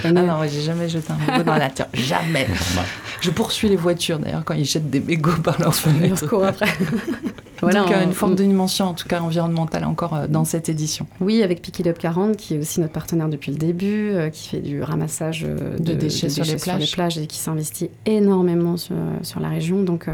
ah 0.03 0.11
non, 0.11 0.39
j'ai 0.49 0.61
jamais 0.61 0.89
jeté 0.89 1.11
un 1.11 1.31
mégot 1.31 1.43
dans 1.43 1.53
la 1.53 1.59
nature. 1.59 1.85
Jamais. 1.93 2.47
Je 3.21 3.29
poursuis 3.29 3.69
les 3.69 3.75
voitures, 3.75 4.19
d'ailleurs, 4.19 4.43
quand 4.45 4.53
ils 4.53 4.65
jettent 4.65 4.89
des 4.89 4.99
mégots 4.99 5.31
par 5.43 5.59
leurs 5.59 5.75
fenêtres. 5.75 6.33
après. 6.43 6.67
Voilà, 7.63 7.83
Donc, 7.83 7.93
une 8.03 8.13
forme 8.13 8.35
de 8.35 8.43
dimension, 8.43 8.85
en 8.85 8.93
tout 8.93 9.07
cas 9.07 9.21
environnementale, 9.21 9.85
encore 9.85 10.15
euh, 10.15 10.27
dans 10.27 10.43
cette 10.43 10.69
édition. 10.69 11.07
Oui, 11.21 11.41
avec 11.43 11.61
Pick 11.61 11.85
Up 11.87 11.97
40, 11.97 12.35
qui 12.35 12.55
est 12.55 12.59
aussi 12.59 12.81
notre 12.81 12.91
partenaire 12.91 13.29
depuis 13.29 13.51
le 13.51 13.57
début, 13.57 14.11
euh, 14.11 14.29
qui 14.29 14.49
fait 14.49 14.59
du 14.59 14.83
ramassage 14.93 15.45
euh, 15.47 15.77
de, 15.77 15.93
déchets, 15.93 16.29
sur, 16.29 16.45
les 16.45 16.55
plages. 16.55 17.17
et 17.17 17.27
qui 17.27 17.37
s'investit 17.37 17.89
énormément 18.05 18.77
sur, 18.77 18.95
sur, 19.21 19.39
la 19.39 19.49
région. 19.49 19.83
Donc, 19.83 20.07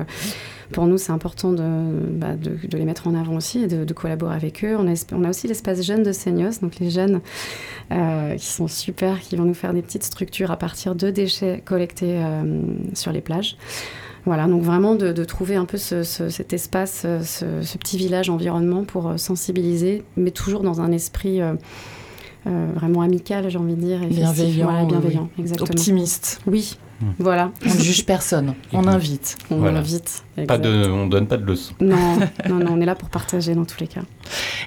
pour 0.72 0.88
nous, 0.88 0.98
c'est 0.98 1.12
important 1.12 1.52
de, 1.52 1.64
bah, 2.12 2.36
de, 2.36 2.56
de, 2.68 2.78
les 2.78 2.86
mettre 2.86 3.08
en 3.08 3.16
avant 3.16 3.36
aussi 3.36 3.64
et 3.64 3.68
de, 3.68 3.94
collaborer 3.94 4.36
avec 4.36 4.64
eux. 4.64 4.76
On 4.78 4.88
a, 4.88 5.06
on 5.14 5.24
a 5.24 5.30
aussi 5.30 5.48
l'espace 5.48 5.84
jeune 5.84 6.04
de 6.04 6.12
Seignos, 6.12 6.60
donc 6.62 6.80
les 6.80 6.90
jeunes 6.90 7.22
qui 8.38 8.46
sont 8.46 8.68
super, 8.68 9.20
qui 9.20 9.36
vont 9.36 9.46
nous 9.46 9.54
faire 9.54 9.74
des 9.74 9.82
petites 9.82 10.04
structures 10.04 10.52
à 10.52 10.58
partir 10.58 10.96
de 10.96 11.10
déchets 11.10 11.62
collectés 11.66 12.22
sur 12.94 13.12
les 13.12 13.22
plages. 13.22 13.58
Voilà, 14.26 14.48
donc 14.48 14.62
vraiment 14.62 14.96
de, 14.96 15.24
trouver 15.24 15.56
un 15.56 15.66
peu 15.66 15.78
cet 15.78 16.54
espace, 16.54 17.04
euh, 17.06 17.22
ce, 17.24 17.78
petit 17.78 17.98
village 17.98 18.30
environnement 18.30 18.84
pour 18.84 19.08
euh, 19.08 19.18
sensibiliser, 19.18 20.04
mais 20.18 20.32
toujours 20.32 20.62
dans 20.62 20.82
un 20.82 20.92
esprit 20.92 21.42
euh, 21.42 21.54
vraiment 22.46 23.02
amical, 23.02 23.50
j'ai 23.50 23.58
envie 23.58 23.76
de 23.76 23.82
dire. 23.82 24.04
Et 24.04 24.08
bienveillant. 24.08 24.86
bienveillant, 24.86 25.30
exactement. 25.38 25.70
Optimiste. 25.70 26.42
Oui, 26.48 26.78
hmm. 27.02 27.08
voilà. 27.20 27.52
On 27.66 27.74
ne 27.74 27.80
juge 27.80 28.06
personne, 28.06 28.56
on 28.74 28.88
invite. 28.88 29.38
On 29.52 29.64
invite. 29.66 30.24
Pas 30.48 30.58
de, 30.58 30.90
on 30.90 31.08
donne 31.08 31.28
pas 31.28 31.38
de 31.38 31.46
leçons. 31.46 31.74
Non, 31.82 32.18
non, 32.50 32.56
non, 32.56 32.72
on 32.72 32.82
est 32.82 32.86
là 32.86 32.96
pour 32.96 33.10
partager 33.10 33.56
dans 33.56 33.66
tous 33.66 33.80
les 33.80 33.88
cas. 33.88 34.02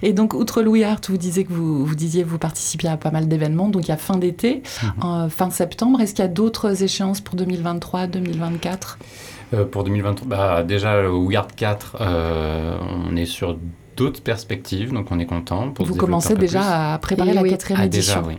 Et 0.02 0.12
donc, 0.12 0.34
outre 0.34 0.62
Louis 0.62 0.84
Hart, 0.84 1.08
vous 1.08 1.16
disiez 1.16 1.44
que 1.44 1.52
vous, 1.52 1.84
vous 1.84 1.94
disiez 1.94 2.24
vous 2.24 2.38
participiez 2.38 2.90
à 2.90 2.96
pas 2.96 3.10
mal 3.10 3.28
d'événements. 3.28 3.68
Donc, 3.68 3.86
il 3.86 3.88
y 3.88 3.92
a 3.92 3.96
fin 3.96 4.18
d'été, 4.18 4.62
mhm. 5.02 5.30
fin 5.30 5.50
septembre. 5.50 6.00
Est-ce 6.00 6.14
qu'il 6.14 6.24
y 6.24 6.26
a 6.26 6.30
d'autres 6.30 6.82
échéances 6.82 7.20
pour 7.20 7.36
2023, 7.36 8.06
2024 8.06 8.98
euh, 9.54 9.64
pour 9.64 9.84
2023, 9.84 10.28
bah, 10.28 10.62
déjà, 10.62 11.08
au 11.08 11.30
Yard 11.30 11.52
4, 11.54 11.96
euh, 12.00 12.78
on 13.06 13.16
est 13.16 13.26
sur 13.26 13.58
d'autres 14.02 14.22
perspectives, 14.22 14.92
donc 14.92 15.10
on 15.10 15.18
est 15.18 15.26
content. 15.26 15.70
Pour 15.70 15.86
Vous 15.86 15.94
commencez 15.94 16.34
déjà 16.34 16.94
à 16.94 16.98
préparer 16.98 17.34
la 17.34 17.42
quatrième 17.42 17.80
ah, 17.80 17.86
édition. 17.86 18.22
Déjà, 18.22 18.28
oui. 18.28 18.36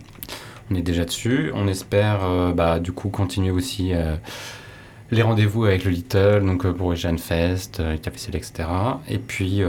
On 0.70 0.74
est 0.74 0.82
déjà 0.82 1.04
dessus. 1.04 1.50
On 1.54 1.66
espère, 1.68 2.20
euh, 2.24 2.52
bah, 2.52 2.80
du 2.80 2.92
coup, 2.92 3.08
continuer 3.08 3.50
aussi 3.50 3.92
les 5.10 5.22
rendez-vous 5.22 5.64
avec 5.64 5.84
le 5.84 5.90
Little, 5.90 6.44
donc 6.44 6.66
pour 6.72 6.92
les 6.92 6.96
Jeanne 6.96 7.18
Fest, 7.18 7.80
le 7.80 7.98
Café 7.98 8.18
Select, 8.18 8.50
etc. 8.50 8.68
Et 9.08 9.18
puis 9.18 9.62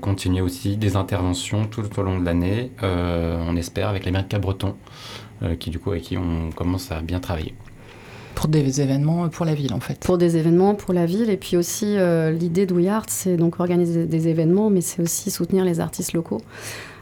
continuer 0.00 0.40
aussi 0.40 0.76
des 0.76 0.96
interventions 0.96 1.66
tout 1.66 1.84
au 1.98 2.02
long 2.02 2.18
de 2.18 2.24
l'année, 2.24 2.72
on 2.82 3.54
espère, 3.56 3.88
avec 3.88 4.04
les 4.06 4.12
de 4.12 4.22
Cabreton, 4.22 4.76
qui 5.60 5.70
du 5.70 5.78
coup 5.78 5.90
avec 5.90 6.02
qui 6.02 6.16
on 6.16 6.50
commence 6.50 6.90
à 6.90 7.00
bien 7.00 7.20
travailler. 7.20 7.54
Pour 8.38 8.48
des 8.48 8.80
événements 8.80 9.28
pour 9.28 9.44
la 9.44 9.54
ville, 9.54 9.74
en 9.74 9.80
fait. 9.80 9.98
Pour 10.00 10.16
des 10.16 10.36
événements 10.36 10.74
pour 10.74 10.94
la 10.94 11.06
ville. 11.06 11.28
Et 11.28 11.36
puis 11.36 11.56
aussi, 11.56 11.96
l'idée 12.32 12.66
de 12.66 12.74
We 12.74 12.86
Art, 12.86 13.06
c'est 13.08 13.36
donc 13.36 13.58
organiser 13.58 14.06
des 14.06 14.28
événements, 14.28 14.70
mais 14.70 14.80
c'est 14.80 15.02
aussi 15.02 15.30
soutenir 15.30 15.64
les 15.64 15.80
artistes 15.80 16.12
locaux. 16.12 16.40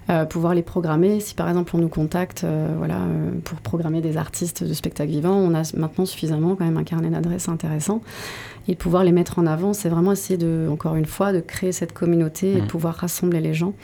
Euh, 0.08 0.24
pouvoir 0.24 0.54
les 0.54 0.62
programmer. 0.62 1.18
Si 1.18 1.34
par 1.34 1.48
exemple 1.48 1.74
on 1.74 1.80
nous 1.80 1.88
contacte 1.88 2.44
euh, 2.44 2.72
voilà, 2.78 2.98
euh, 2.98 3.32
pour 3.42 3.58
programmer 3.58 4.00
des 4.00 4.16
artistes 4.16 4.62
de 4.62 4.72
spectacle 4.72 5.10
vivant, 5.10 5.34
on 5.34 5.52
a 5.52 5.62
maintenant 5.76 6.06
suffisamment 6.06 6.54
quand 6.54 6.64
même 6.64 6.76
un 6.76 6.84
carnet 6.84 7.10
d'adresses 7.10 7.48
intéressant. 7.48 8.02
Et 8.68 8.72
de 8.72 8.78
pouvoir 8.78 9.04
les 9.04 9.12
mettre 9.12 9.38
en 9.38 9.46
avant, 9.46 9.72
c'est 9.72 9.88
vraiment 9.88 10.12
essayer 10.12 10.36
de, 10.36 10.68
encore 10.70 10.96
une 10.96 11.06
fois, 11.06 11.32
de 11.32 11.40
créer 11.40 11.72
cette 11.72 11.92
communauté 11.92 12.52
et 12.52 12.56
de 12.56 12.60
mmh. 12.62 12.66
pouvoir 12.66 12.94
rassembler 12.94 13.40
les 13.40 13.54
gens 13.54 13.74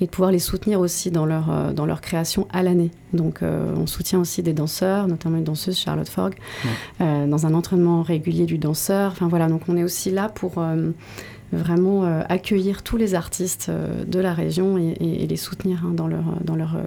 et 0.00 0.06
de 0.06 0.10
pouvoir 0.10 0.30
les 0.30 0.38
soutenir 0.38 0.80
aussi 0.80 1.10
dans 1.10 1.24
leur, 1.24 1.72
dans 1.72 1.86
leur 1.86 2.02
création 2.02 2.46
à 2.52 2.62
l'année. 2.62 2.90
Donc 3.14 3.40
on 3.42 3.86
soutient 3.86 4.20
aussi 4.20 4.42
des 4.42 4.52
danseurs, 4.52 5.08
notamment 5.08 5.38
une 5.38 5.44
danseuse 5.44 5.78
Charlotte 5.78 6.08
Forg, 6.08 6.34
dans 7.00 7.46
un 7.46 7.54
entraînement 7.54 8.02
régulier 8.02 8.44
du 8.44 8.58
danseur. 8.58 9.12
Enfin 9.12 9.26
voilà, 9.28 9.48
donc 9.48 9.62
on 9.68 9.76
est 9.78 9.84
aussi 9.84 10.10
là 10.10 10.28
pour 10.28 10.60
vraiment 11.52 12.04
euh, 12.04 12.22
accueillir 12.28 12.82
tous 12.82 12.96
les 12.96 13.14
artistes 13.14 13.66
euh, 13.68 14.04
de 14.04 14.18
la 14.18 14.34
région 14.34 14.78
et, 14.78 15.26
les 15.26 15.36
soutenir 15.36 15.84
hein, 15.84 15.92
dans, 15.92 16.06
leur, 16.06 16.24
dans, 16.42 16.56
leur, 16.56 16.76
euh, 16.76 16.82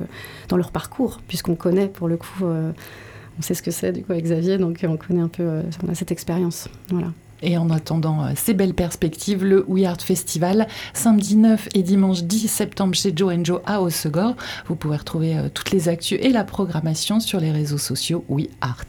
dans 0.48 0.58
leur 0.58 0.72
parcours, 0.72 1.20
puisqu'on 1.28 1.56
connaît 1.56 1.88
pour 1.88 2.08
le 2.08 2.18
coup, 2.18 2.44
on 2.44 3.42
sait 3.42 3.54
ce 3.54 3.62
que 3.62 3.72
c'est 3.72 3.92
du 3.92 4.04
coup 4.04 4.12
avec 4.12 4.26
Xavier, 4.26 4.58
donc 4.58 4.86
on 4.88 4.98
connaît 4.98 5.22
un 5.22 5.28
peu, 5.28 5.62
on 5.86 5.92
a 5.92 5.96
cette 5.96 6.12
expérience. 6.12 6.68
Voilà. 6.90 7.08
Et 7.42 7.58
en 7.58 7.70
attendant 7.70 8.26
ces 8.36 8.54
belles 8.54 8.74
perspectives, 8.74 9.44
le 9.44 9.66
We 9.68 9.86
Art 9.86 10.02
Festival, 10.02 10.68
samedi 10.94 11.36
9 11.36 11.70
et 11.74 11.84
dimanche 11.84 12.24
10 12.24 12.48
septembre 12.48 12.96
chez 12.96 13.14
Joe 13.16 13.34
Joe 13.44 13.62
à 13.66 13.82
Haussegor. 13.82 14.36
Vous 14.68 14.76
pouvez 14.76 14.98
retrouver 14.98 15.36
toutes 15.54 15.72
les 15.72 15.90
actus 15.90 16.20
et 16.22 16.30
la 16.30 16.44
programmation 16.44 17.20
sur 17.20 17.40
les 17.40 17.52
réseaux 17.52 17.78
sociaux 17.78 18.26
We 18.28 18.48
Art. 18.62 18.86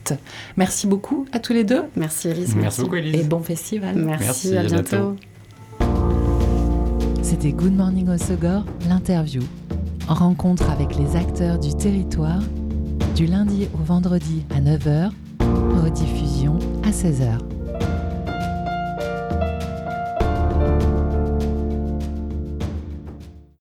Merci 0.57 0.87
beaucoup 0.87 1.27
à 1.33 1.39
tous 1.39 1.53
les 1.53 1.65
deux. 1.65 1.83
Merci 1.97 2.29
Elise. 2.29 2.57
Merci, 2.57 2.83
beaucoup 2.83 2.97
Elise. 2.97 3.21
Et 3.21 3.25
bon 3.25 3.41
festival. 3.41 3.97
Merci, 3.97 4.57
à, 4.57 4.65
bientôt. 4.65 5.17
C'était 7.23 7.53
Good 7.53 7.75
Morning 7.75 8.09
Osogor, 8.09 8.65
l'interview. 8.89 9.43
Rencontre 10.09 10.69
avec 10.71 10.97
les 10.97 11.17
acteurs 11.17 11.59
du 11.59 11.75
territoire, 11.75 12.43
du 13.15 13.27
lundi 13.27 13.69
au 13.75 13.85
vendredi 13.85 14.45
à 14.55 14.61
9h, 14.61 15.11
rediffusion 15.83 16.59
à 16.83 16.91
16h. 16.91 17.50